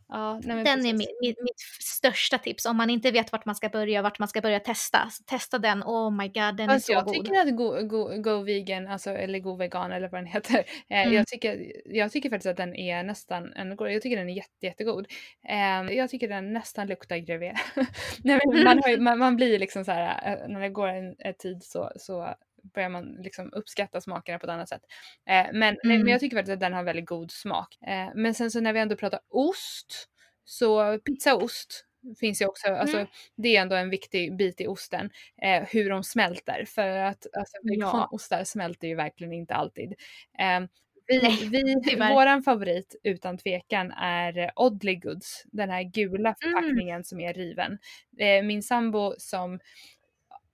Ja, 0.09 0.41
nej, 0.45 0.57
Den 0.65 0.67
är 0.67 0.75
precis. 0.75 0.93
mitt, 0.99 1.09
mitt, 1.21 1.43
mitt 1.43 1.61
största 1.81 2.39
tips. 2.39 2.67
Om 2.67 2.77
man 2.77 2.91
inte 2.91 3.11
vet 3.11 3.33
vart 3.33 3.45
man 3.45 3.55
ska 3.55 3.69
börja, 3.69 4.03
vart 4.03 4.19
man 4.19 4.29
ska 4.29 4.41
börja 4.41 4.61
testa. 4.61 5.09
Testa 5.27 5.59
den. 5.59 5.83
Oh 5.83 6.11
my 6.11 6.29
god, 6.29 6.57
den 6.57 6.69
Fast 6.69 6.89
är 6.89 6.93
så 6.93 6.93
jag 6.93 7.05
god. 7.05 7.15
tycker 7.15 7.41
att 7.41 7.57
Go, 7.57 7.83
Go, 7.83 8.23
Go 8.23 8.43
Vegan, 8.43 8.89
alltså, 8.89 9.11
eller 9.11 9.39
Go 9.39 9.57
Vegan 9.57 9.93
eller 9.93 10.09
vad 10.09 10.21
den 10.21 10.27
heter, 10.27 10.59
eh, 10.91 10.97
Mm. 11.07 11.15
jag, 11.15 11.27
tycker, 11.27 11.73
jag 11.85 12.13
tycker 12.13 12.31
faktiskt 12.31 12.51
att 12.51 12.57
den 12.57 12.75
är 12.77 13.03
nästan. 13.03 13.53
Jag 13.79 14.03
tycker 14.03 14.17
den 14.17 14.29
är 14.29 14.35
jätte, 14.37 14.67
jättegod. 14.67 15.07
Eh, 15.49 15.97
jag 15.97 16.11
tycker 16.11 16.29
den 16.29 16.53
nästan 16.53 16.87
luktar 16.87 17.17
grevé. 17.17 17.55
Nej, 18.25 18.41
man, 18.65 18.67
har, 18.79 18.97
man, 19.01 19.19
man 19.19 19.37
blir 19.37 19.59
liksom 19.59 19.85
så 19.85 19.93
här, 19.93 20.33
eh, 20.33 20.49
när 20.49 20.61
det 20.61 20.69
går 20.69 20.89
en, 20.89 21.15
en 21.19 21.35
tid 21.35 21.63
så, 21.65 21.93
så 21.97 22.35
börjar 22.75 22.89
man 22.89 23.13
liksom 23.13 23.53
uppskatta 23.53 24.01
smakerna 24.01 24.39
på 24.39 24.47
ett 24.47 24.53
annat 24.53 24.69
sätt. 24.69 24.83
Eh, 25.31 25.47
men, 25.53 25.53
nej, 25.53 25.77
men 25.85 25.97
Mm. 25.97 26.09
jag 26.09 26.21
tycker 26.21 26.37
faktiskt 26.37 26.53
att 26.55 26.61
den 26.61 26.73
har 26.75 26.83
väldigt 26.83 27.07
god 27.07 27.31
smak. 27.31 27.79
Eh, 27.87 28.09
men 28.15 28.35
sen 28.35 28.51
så 28.51 28.61
när 28.61 28.73
vi 28.73 28.81
ändå 28.81 28.97
pratar 28.97 29.21
ost, 29.29 30.09
så 30.45 30.99
pizzaost 30.99 31.83
finns 32.21 32.43
ju 32.43 32.47
också, 32.47 32.69
alltså 32.69 32.97
Mm. 32.97 33.09
det 33.37 33.57
är 33.57 33.63
ändå 33.63 33.77
en 33.77 33.91
viktig 33.91 34.37
bit 34.37 34.61
i 34.61 34.67
osten, 34.67 35.11
eh, 35.43 35.63
hur 35.71 35.91
de 35.91 36.05
smälter. 36.05 36.65
För 36.65 36.89
att 36.89 37.27
alltså, 37.37 37.57
Ja. 37.63 37.71
veganostar 37.71 38.45
smälter 38.45 38.89
ju 38.89 38.95
verkligen 38.95 39.33
inte 39.33 39.55
alltid. 39.55 39.93
Eh, 40.39 40.61
vi, 41.09 41.23
Nej, 41.23 41.39
vi, 41.51 41.95
våran 42.15 42.43
favorit 42.43 42.97
utan 43.03 43.39
tvekan 43.39 43.93
är 43.93 44.51
Oddly 44.57 44.95
Goods, 44.97 45.43
den 45.53 45.71
här 45.71 45.83
gula 45.83 46.19
Mm. 46.19 46.35
förpackningen 46.41 47.05
som 47.05 47.21
är 47.21 47.35
riven. 47.35 47.79
Eh, 48.19 48.43
min 48.45 48.63
sambo 48.63 49.15
som 49.19 49.61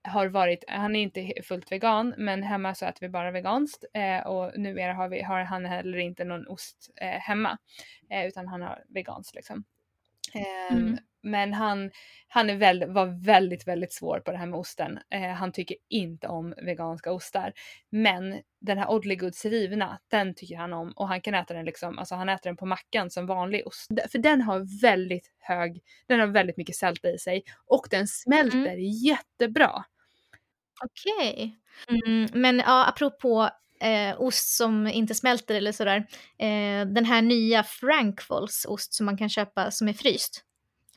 har 0.03 0.27
varit, 0.27 0.63
han 0.67 0.95
är 0.95 1.01
inte 1.01 1.33
fullt 1.43 1.71
vegan 1.71 2.13
men 2.17 2.43
hemma 2.43 2.75
så 2.75 2.85
äter 2.85 3.01
vi 3.01 3.09
bara 3.09 3.31
veganskt 3.31 3.85
eh, 3.93 4.27
och 4.27 4.59
numera 4.59 4.93
har, 4.93 5.09
vi, 5.09 5.21
har 5.21 5.43
han 5.43 5.65
heller 5.65 5.97
inte 5.97 6.23
någon 6.23 6.47
ost 6.47 6.91
eh, 7.01 7.07
hemma 7.07 7.57
eh, 8.09 8.27
utan 8.27 8.47
han 8.47 8.61
har 8.61 8.83
veganskt 8.89 9.35
liksom. 9.35 9.63
Ehm, 10.33 10.77
Mm. 10.77 10.97
Men 11.25 11.53
han, 11.53 11.91
han 12.27 12.49
är 12.49 12.55
väl, 12.55 12.91
var 12.91 13.25
väldigt, 13.25 13.67
väldigt 13.67 13.93
svår 13.93 14.19
på 14.19 14.31
det 14.31 14.37
här 14.37 14.45
med 14.45 14.59
osten. 14.59 14.99
Eh, 15.09 15.29
han 15.31 15.51
tycker 15.51 15.77
inte 15.89 16.27
om 16.27 16.53
veganska 16.57 17.11
ostar. 17.11 17.53
Men 17.89 18.41
den 18.61 18.77
här 18.77 18.91
Oddly 18.91 19.15
Goods 19.15 19.45
rivna, 19.45 19.99
den 20.07 20.35
tycker 20.35 20.57
han 20.57 20.73
om 20.73 20.91
och 20.95 21.07
han 21.07 21.21
kan 21.21 21.33
äta 21.33 21.53
den 21.53 21.65
liksom, 21.65 21.99
alltså 21.99 22.15
han 22.15 22.29
äter 22.29 22.49
den 22.49 22.57
på 22.57 22.65
mackan 22.65 23.09
som 23.09 23.25
vanlig 23.25 23.67
ost. 23.67 23.87
För 24.11 24.19
den 24.19 24.41
har 24.41 24.81
väldigt 24.81 25.31
hög, 25.39 25.81
den 26.07 26.19
har 26.19 26.27
väldigt 26.27 26.57
mycket 26.57 26.75
sälta 26.75 27.09
i 27.09 27.17
sig 27.17 27.43
och 27.65 27.87
den 27.91 28.07
smälter 28.07 28.75
jättebra. 29.07 29.85
Okej. 30.81 31.59
Mm, 31.87 32.29
men 32.33 32.57
ja, 32.57 32.85
apropå 32.85 33.49
eh, 33.81 34.21
ost 34.21 34.55
som 34.55 34.87
inte 34.87 35.15
smälter 35.15 35.55
eller 35.55 35.71
sådär. 35.71 35.97
Eh, 36.39 36.85
den 36.87 37.05
här 37.05 37.21
nya 37.21 37.63
Frankfuls 37.63 38.65
ost 38.69 38.93
som 38.93 39.05
man 39.05 39.17
kan 39.17 39.29
köpa 39.29 39.71
som 39.71 39.87
är 39.87 39.93
fryst. 39.93 40.43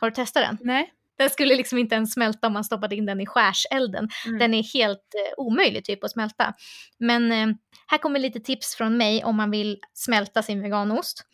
Har 0.01 0.11
du 0.11 0.15
testat 0.15 0.43
den? 0.43 0.59
Nej? 0.61 0.93
Den 1.19 1.31
skulle 1.31 1.57
liksom 1.57 1.79
inte 1.79 1.95
ens 1.95 2.13
smälta 2.13 2.47
om 2.47 2.53
man 2.53 2.65
stoppade 2.65 2.97
in 2.97 3.07
den 3.07 3.21
i 3.21 3.27
skärselden. 3.27 4.09
Mm. 4.27 4.39
Den 4.39 4.55
är 4.55 4.63
helt 4.63 5.15
eh, 5.15 5.35
omöjlig 5.37 5.85
typ 5.85 6.05
att 6.05 6.11
smälta. 6.11 6.55
Men 6.99 7.33
eh, 7.33 7.47
här 7.87 7.99
kommer 7.99 8.19
lite 8.21 8.41
tips 8.41 8.75
från 8.75 8.97
mig 8.97 9.25
om 9.25 9.37
man 9.37 9.51
vill 9.51 9.79
smälta 9.95 10.43
sin 10.43 10.63
veganost. 10.63 11.25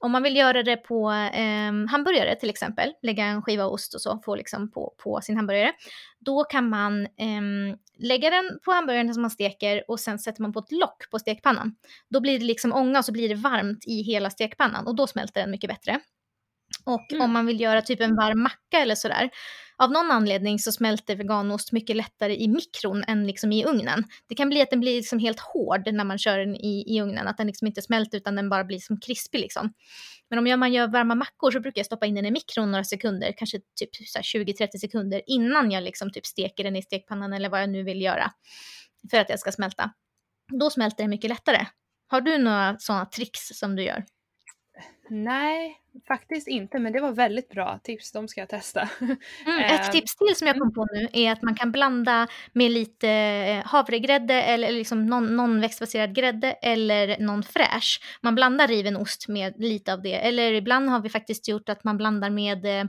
Om 0.00 0.12
man 0.12 0.22
vill 0.22 0.36
göra 0.36 0.62
det 0.62 0.76
på 0.76 1.10
eh, 1.10 1.72
hamburgare 1.90 2.36
till 2.36 2.50
exempel, 2.50 2.92
lägga 3.02 3.24
en 3.24 3.42
skiva 3.42 3.66
ost 3.66 3.94
och 3.94 4.00
så, 4.00 4.20
få 4.24 4.34
liksom 4.36 4.70
på, 4.70 4.94
på 5.02 5.20
sin 5.20 5.36
hamburgare. 5.36 5.72
Då 6.18 6.44
kan 6.44 6.68
man 6.68 7.02
eh, 7.02 7.76
lägga 7.98 8.30
den 8.30 8.58
på 8.64 8.72
hamburgaren 8.72 9.14
som 9.14 9.22
man 9.22 9.30
steker 9.30 9.84
och 9.90 10.00
sen 10.00 10.18
sätter 10.18 10.42
man 10.42 10.52
på 10.52 10.58
ett 10.58 10.72
lock 10.72 11.10
på 11.10 11.18
stekpannan. 11.18 11.74
Då 12.10 12.20
blir 12.20 12.38
det 12.38 12.44
liksom 12.44 12.72
ånga 12.72 12.98
och 12.98 13.04
så 13.04 13.12
blir 13.12 13.28
det 13.28 13.34
varmt 13.34 13.86
i 13.86 14.02
hela 14.02 14.30
stekpannan 14.30 14.86
och 14.86 14.96
då 14.96 15.06
smälter 15.06 15.40
den 15.40 15.50
mycket 15.50 15.70
bättre. 15.70 16.00
Och 16.84 17.12
Mm. 17.12 17.24
om 17.24 17.32
man 17.32 17.46
vill 17.46 17.60
göra 17.60 17.82
typ 17.82 18.00
en 18.00 18.16
varm 18.16 18.42
macka 18.42 18.78
eller 18.82 18.94
sådär, 18.94 19.30
av 19.78 19.90
någon 19.92 20.10
anledning 20.10 20.58
så 20.58 20.72
smälter 20.72 21.16
veganost 21.16 21.72
mycket 21.72 21.96
lättare 21.96 22.36
i 22.36 22.48
mikron 22.48 23.04
än 23.08 23.26
liksom 23.26 23.52
i 23.52 23.64
ugnen. 23.64 24.04
Det 24.28 24.34
kan 24.34 24.48
bli 24.48 24.62
att 24.62 24.70
den 24.70 24.80
blir 24.80 24.96
liksom 24.96 25.18
helt 25.18 25.40
hård 25.40 25.92
när 25.92 26.04
man 26.04 26.18
kör 26.18 26.38
den 26.38 26.56
i, 26.56 26.84
i 26.96 27.00
ugnen, 27.00 27.28
att 27.28 27.36
den 27.36 27.46
liksom 27.46 27.66
inte 27.66 27.82
smälter 27.82 28.18
utan 28.18 28.34
den 28.36 28.48
bara 28.48 28.64
blir 28.64 28.78
som 28.78 29.00
krispig 29.00 29.40
liksom. 29.40 29.72
Men 30.30 30.38
om 30.38 30.46
jag- 30.46 30.58
man 30.58 30.72
gör 30.72 30.86
varma 30.88 31.14
mackor 31.14 31.50
så 31.50 31.60
brukar 31.60 31.78
jag 31.78 31.86
stoppa 31.86 32.06
in 32.06 32.14
den 32.14 32.26
i 32.26 32.30
mikron 32.30 32.70
några 32.70 32.84
sekunder, 32.84 33.32
kanske 33.36 33.58
typ 33.78 33.90
20-30 34.22 34.78
sekunder 34.78 35.22
innan 35.26 35.70
jag 35.70 35.82
liksom 35.82 36.10
typ 36.12 36.26
steker 36.26 36.64
den 36.64 36.76
i 36.76 36.82
stekpannan 36.82 37.32
eller 37.32 37.48
vad 37.48 37.62
jag 37.62 37.70
nu 37.70 37.82
vill 37.82 38.02
göra 38.02 38.30
för 39.10 39.18
att 39.18 39.30
jag 39.30 39.38
ska 39.40 39.52
smälta. 39.52 39.90
Då 40.60 40.70
smälter 40.70 41.02
den 41.04 41.10
mycket 41.10 41.30
lättare. 41.30 41.66
Har 42.06 42.20
du 42.20 42.38
några 42.38 42.76
sådana 42.78 43.06
tricks 43.06 43.40
som 43.48 43.76
du 43.76 43.82
gör? 43.82 44.04
Nej, 45.10 45.80
faktiskt 46.08 46.48
inte 46.48 46.78
men 46.78 46.92
det 46.92 47.00
var 47.00 47.12
väldigt 47.12 47.48
bra 47.48 47.80
tips, 47.84 48.12
de 48.12 48.28
ska 48.28 48.40
jag 48.40 48.48
testa. 48.48 48.88
Mm, 49.46 49.60
ett 49.64 49.86
Ehm, 49.86 49.92
tips 49.92 50.16
till 50.16 50.36
som 50.36 50.46
jag 50.46 50.58
kom 50.58 50.74
på 50.74 50.86
nu 50.92 51.08
är 51.12 51.32
att 51.32 51.42
man 51.42 51.54
kan 51.54 51.72
blanda 51.72 52.26
med 52.52 52.70
lite 52.70 53.08
eh, 53.10 53.66
havregrädde 53.66 54.34
eller 54.34 54.72
liksom 54.72 55.06
någon, 55.06 55.36
någon 55.36 55.60
växtbaserad 55.60 56.14
grädde 56.14 56.52
eller 56.52 57.18
någon 57.20 57.42
fräsch. 57.42 58.00
Man 58.22 58.34
blandar 58.34 58.68
riven 58.68 58.96
ost 58.96 59.28
med 59.28 59.54
lite 59.58 59.92
av 59.92 60.02
det. 60.02 60.14
Eller 60.14 60.52
ibland 60.52 60.90
har 60.90 61.00
vi 61.00 61.08
faktiskt 61.08 61.48
gjort 61.48 61.68
att 61.68 61.84
man 61.84 61.96
blandar 61.96 62.30
med 62.30 62.64
eh, 62.80 62.84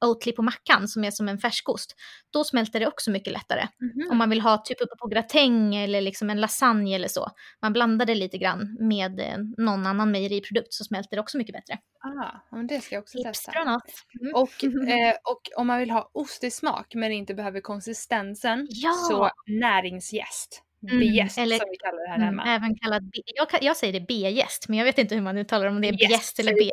Oatly 0.00 0.32
på 0.32 0.42
mackan 0.42 0.88
som 0.88 1.04
är 1.04 1.10
som 1.10 1.28
en 1.28 1.38
färskost. 1.38 1.96
Då 2.32 2.44
smälter 2.44 2.80
det 2.80 2.86
också 2.86 3.10
mycket 3.10 3.32
lättare. 3.32 3.68
mhm. 3.80 4.10
Om 4.10 4.18
man 4.18 4.30
vill 4.30 4.40
ha 4.40 4.58
typ 4.58 4.80
uppe 4.80 4.96
på 4.98 5.06
gratäng 5.06 5.74
eller 5.76 6.00
liksom 6.00 6.30
en 6.30 6.40
lasagne 6.40 6.94
eller 6.94 7.08
så. 7.08 7.30
Man 7.62 7.72
blandar 7.72 8.06
det 8.06 8.14
lite 8.14 8.38
grann 8.38 8.76
med 8.80 9.20
eh, 9.20 9.38
någon 9.56 9.86
annan 9.86 10.10
mejeriprodukt 10.10 10.72
så 10.74 10.84
smälter 10.84 11.16
det 11.16 11.20
också 11.20 11.38
mycket 11.38 11.52
bättre. 11.54 11.61
Ah, 12.04 12.40
ja, 12.50 12.56
men 12.56 12.66
det 12.66 12.80
ska 12.80 12.94
jag 12.94 13.02
också 13.02 13.18
Tips 13.18 13.24
testa. 13.28 13.52
från 13.52 13.68
oss. 13.68 13.82
Mm. 14.20 14.34
Och, 14.34 14.64
eh, 14.88 15.14
och 15.24 15.60
om 15.60 15.66
man 15.66 15.78
vill 15.78 15.90
ha 15.90 16.10
ostig 16.12 16.52
smak 16.52 16.94
men 16.94 17.12
inte 17.12 17.34
behöver 17.34 17.60
konsistensen 17.60 18.66
Ja! 18.70 18.92
så 18.92 19.30
näringsjäst. 19.46 20.62
Mm, 20.90 21.28
som 21.28 21.44
vi 21.44 21.76
kallar 21.76 22.04
det 22.04 22.08
här 22.08 22.16
mm, 22.16 22.26
hemma. 22.26 22.54
Även 22.54 22.78
kallad, 22.78 23.10
jag, 23.34 23.62
jag 23.62 23.76
säger 23.76 23.92
det 23.92 24.06
B-gäst, 24.08 24.68
men 24.68 24.78
jag 24.78 24.84
vet 24.84 24.98
inte 24.98 25.14
hur 25.14 25.22
man 25.22 25.38
uttalar 25.38 25.66
om 25.66 25.80
det 25.80 25.88
är 25.88 25.92
bejäst 25.92 26.38
eller 26.38 26.52
B. 26.52 26.70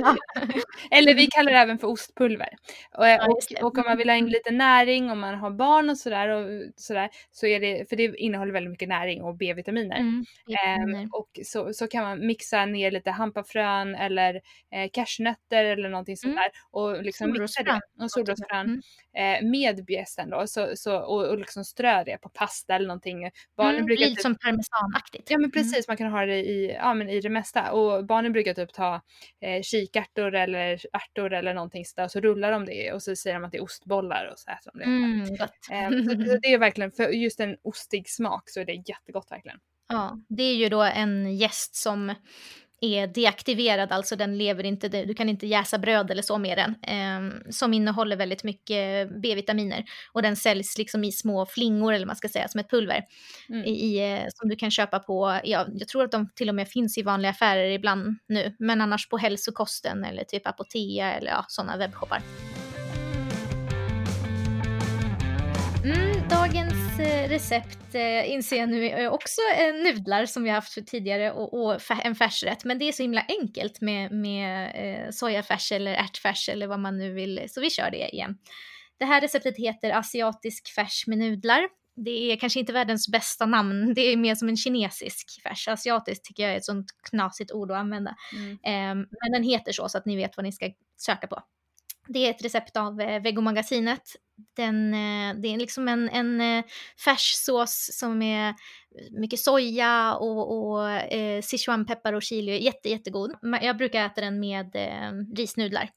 eller 0.90 1.14
vi 1.14 1.26
kallar 1.26 1.52
det 1.52 1.58
även 1.58 1.78
för 1.78 1.88
ostpulver. 1.88 2.48
Och, 2.92 3.06
ja, 3.06 3.26
och, 3.26 3.64
och, 3.66 3.78
om 3.78 3.84
man 3.86 3.98
vill 3.98 4.08
ha 4.08 4.16
in 4.16 4.28
lite 4.28 4.50
näring, 4.50 5.10
om 5.10 5.20
man 5.20 5.34
har 5.34 5.50
barn 5.50 5.90
och 5.90 5.98
sådär, 5.98 6.28
och 6.28 6.72
sådär 6.76 7.10
så 7.30 7.46
är 7.46 7.60
det, 7.60 7.88
för 7.88 7.96
det 7.96 8.16
innehåller 8.16 8.52
väldigt 8.52 8.70
mycket 8.70 8.88
näring 8.88 9.22
och 9.22 9.36
B-vitaminer. 9.36 9.96
Mm, 9.96 10.24
um, 10.94 11.08
och 11.12 11.38
så, 11.44 11.72
så 11.72 11.88
kan 11.88 12.04
man 12.04 12.26
mixa 12.26 12.66
ner 12.66 12.90
lite 12.90 13.10
hampafrön 13.10 13.94
eller 13.94 14.34
eh, 14.72 14.90
cashewnötter 14.92 15.64
eller 15.64 15.88
någonting 15.88 16.16
sånt 16.16 16.32
mm. 16.32 16.42
där 16.42 16.50
och 16.70 17.02
liksom 17.02 17.32
mixa 17.32 17.62
det, 17.62 17.80
och 18.04 18.10
solrosfrön 18.10 18.82
mm. 19.14 19.44
eh, 19.44 19.50
med 19.50 19.84
bjästen 19.84 20.30
då 20.30 20.46
så, 20.46 20.76
så, 20.76 20.96
och, 20.96 21.26
och 21.28 21.38
liksom 21.38 21.64
strö 21.64 22.04
det 22.04 22.18
på 22.18 22.28
pasta 22.28 22.74
eller 22.74 22.86
någonting. 22.86 23.15
Barnen 23.56 23.74
mm, 23.74 23.86
brukar 23.86 24.04
lite 24.04 24.14
typ, 24.14 24.22
som 24.22 24.34
parmesanaktigt. 24.34 25.30
Ja 25.30 25.36
men 25.36 25.44
mm. 25.44 25.50
precis, 25.50 25.88
man 25.88 25.96
kan 25.96 26.12
ha 26.12 26.26
det 26.26 26.36
i, 26.36 26.72
ja, 26.74 26.94
men 26.94 27.08
i 27.08 27.20
det 27.20 27.28
mesta 27.28 27.72
och 27.72 28.06
barnen 28.06 28.32
brukar 28.32 28.54
typ 28.54 28.72
ta 28.72 29.00
eh, 29.40 29.62
kikärtor 29.62 30.34
eller 30.34 30.80
ärtor 30.92 31.32
eller 31.32 31.54
någonting 31.54 31.84
sådär 31.84 32.08
så 32.08 32.20
rullar 32.20 32.52
de 32.52 32.64
det 32.64 32.92
och 32.92 33.02
så 33.02 33.16
säger 33.16 33.36
de 33.36 33.44
att 33.44 33.52
det 33.52 33.58
är 33.58 33.62
ostbollar 33.62 34.30
och 34.32 34.38
så 34.38 34.50
äter 34.50 34.70
de 34.72 34.78
det. 34.78 34.84
Mm, 34.84 35.20
eh, 35.20 36.04
så, 36.04 36.30
så 36.30 36.38
det 36.42 36.52
är 36.52 36.58
verkligen, 36.58 36.92
för 36.92 37.08
just 37.08 37.40
en 37.40 37.56
ostig 37.62 38.08
smak 38.08 38.42
så 38.50 38.60
är 38.60 38.64
det 38.64 38.72
jättegott 38.72 39.30
verkligen. 39.30 39.58
Ja, 39.88 40.18
det 40.28 40.42
är 40.42 40.54
ju 40.54 40.68
då 40.68 40.82
en 40.82 41.36
gäst 41.36 41.74
som 41.74 42.14
är 42.80 43.06
deaktiverad, 43.06 43.92
alltså 43.92 44.16
den 44.16 44.38
lever 44.38 44.64
inte, 44.64 44.88
du 44.88 45.14
kan 45.14 45.28
inte 45.28 45.46
jäsa 45.46 45.78
bröd 45.78 46.10
eller 46.10 46.22
så 46.22 46.38
med 46.38 46.58
den, 46.58 46.74
eh, 46.82 47.50
som 47.50 47.74
innehåller 47.74 48.16
väldigt 48.16 48.44
mycket 48.44 49.08
B-vitaminer. 49.22 49.84
Och 50.12 50.22
den 50.22 50.36
säljs 50.36 50.78
liksom 50.78 51.04
i 51.04 51.12
små 51.12 51.46
flingor, 51.46 51.92
eller 51.94 52.06
man 52.06 52.16
ska 52.16 52.28
säga, 52.28 52.48
som 52.48 52.60
ett 52.60 52.70
pulver. 52.70 53.02
Mm. 53.48 53.64
I, 53.64 54.12
eh, 54.12 54.28
som 54.28 54.48
du 54.48 54.56
kan 54.56 54.70
köpa 54.70 54.98
på, 54.98 55.40
ja, 55.44 55.66
jag 55.72 55.88
tror 55.88 56.04
att 56.04 56.12
de 56.12 56.28
till 56.34 56.48
och 56.48 56.54
med 56.54 56.68
finns 56.68 56.98
i 56.98 57.02
vanliga 57.02 57.30
affärer 57.30 57.70
ibland 57.70 58.18
nu, 58.28 58.56
men 58.58 58.80
annars 58.80 59.08
på 59.08 59.18
hälsokosten 59.18 60.04
eller 60.04 60.24
typ 60.24 60.46
Apotea 60.46 61.12
eller 61.12 61.30
ja, 61.30 61.44
sådana 61.48 61.76
webbshoppar. 61.76 62.22
Mm, 65.84 66.28
dagens 66.28 66.85
eh, 66.98 67.28
recept 67.28 67.94
eh, 67.94 68.30
inser 68.30 68.56
jag 68.56 68.68
nu 68.68 68.86
är 68.86 69.08
också 69.08 69.40
eh, 69.56 69.74
nudlar 69.74 70.26
som 70.26 70.42
vi 70.42 70.50
haft 70.50 70.86
tidigare 70.86 71.32
och, 71.32 71.64
och 71.64 71.80
en 72.04 72.14
färsrätt. 72.14 72.64
Men 72.64 72.78
det 72.78 72.88
är 72.88 72.92
så 72.92 73.02
himla 73.02 73.24
enkelt 73.28 73.80
med, 73.80 74.12
med 74.12 75.14
sojafärs 75.14 75.72
eller 75.72 75.94
ärtfärs 75.94 76.48
eller 76.48 76.66
vad 76.66 76.80
man 76.80 76.98
nu 76.98 77.12
vill, 77.12 77.44
så 77.48 77.60
vi 77.60 77.70
kör 77.70 77.90
det 77.90 78.08
igen. 78.08 78.38
Det 78.98 79.04
här 79.04 79.20
receptet 79.20 79.56
heter 79.56 79.90
asiatisk 79.90 80.74
färs 80.74 81.06
med 81.06 81.18
nudlar. 81.18 81.68
Det 81.96 82.32
är 82.32 82.36
kanske 82.36 82.60
inte 82.60 82.72
världens 82.72 83.08
bästa 83.08 83.46
namn, 83.46 83.94
det 83.94 84.00
är 84.00 84.16
mer 84.16 84.34
som 84.34 84.48
en 84.48 84.56
kinesisk 84.56 85.42
färs. 85.42 85.68
Asiatisk 85.68 86.22
tycker 86.22 86.42
jag 86.42 86.52
är 86.52 86.56
ett 86.56 86.64
sånt 86.64 86.86
knasigt 87.10 87.52
ord 87.52 87.70
att 87.70 87.76
använda. 87.76 88.16
Mm. 88.32 88.52
Eh, 88.52 89.06
men 89.20 89.32
den 89.32 89.42
heter 89.42 89.72
så, 89.72 89.88
så 89.88 89.98
att 89.98 90.06
ni 90.06 90.16
vet 90.16 90.36
vad 90.36 90.44
ni 90.44 90.52
ska 90.52 90.70
söka 90.96 91.26
på. 91.26 91.42
Det 92.08 92.26
är 92.26 92.30
ett 92.30 92.44
recept 92.44 92.76
av 92.76 93.00
eh, 93.00 93.22
Vegomagasinet. 93.22 94.16
Den, 94.56 94.94
eh, 94.94 95.34
det 95.40 95.48
är 95.48 95.56
liksom 95.56 95.88
en, 95.88 96.08
en 96.08 96.40
eh, 96.40 96.64
färssås 97.04 97.90
som 97.92 98.22
är 98.22 98.54
mycket 99.10 99.40
soja 99.40 100.14
och, 100.14 100.72
och 100.72 100.90
eh, 100.90 101.42
sichuanpeppar 101.42 102.12
och 102.12 102.22
chili. 102.22 102.62
Jätte, 102.62 102.88
jättegod. 102.88 103.34
Jag 103.62 103.76
brukar 103.76 104.06
äta 104.06 104.20
den 104.20 104.40
med 104.40 104.76
eh, 104.76 105.36
risnudlar. 105.36 105.90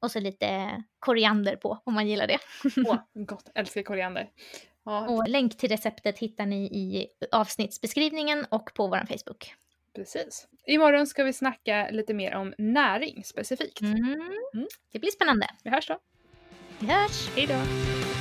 Och 0.00 0.10
så 0.10 0.20
lite 0.20 0.82
koriander 0.98 1.56
på 1.56 1.82
om 1.84 1.94
man 1.94 2.08
gillar 2.08 2.26
det. 2.26 2.38
Åh, 2.86 2.96
gott. 3.26 3.50
Älskar 3.54 3.82
koriander. 3.82 4.28
Ja. 4.84 5.08
Och 5.08 5.28
länk 5.28 5.56
till 5.56 5.68
receptet 5.68 6.18
hittar 6.18 6.46
ni 6.46 6.64
i 6.64 7.06
avsnittsbeskrivningen 7.32 8.46
och 8.50 8.70
på 8.74 8.86
vår 8.86 9.06
Facebook. 9.06 9.54
Precis. 9.96 10.48
Imorgon 10.66 11.06
ska 11.06 11.24
vi 11.24 11.32
snacka 11.32 11.88
lite 11.90 12.14
mer 12.14 12.34
om 12.34 12.54
näring 12.58 13.24
specifikt. 13.24 13.80
Mm. 13.80 13.96
Mm. 14.54 14.66
Det 14.92 14.98
blir 14.98 15.10
spännande. 15.10 15.46
Vi 15.64 15.70
hörs 15.70 15.88
då. 15.88 15.98
Vi 16.78 16.86
hörs. 16.86 17.30
Hej 17.36 17.46
då. 17.46 18.15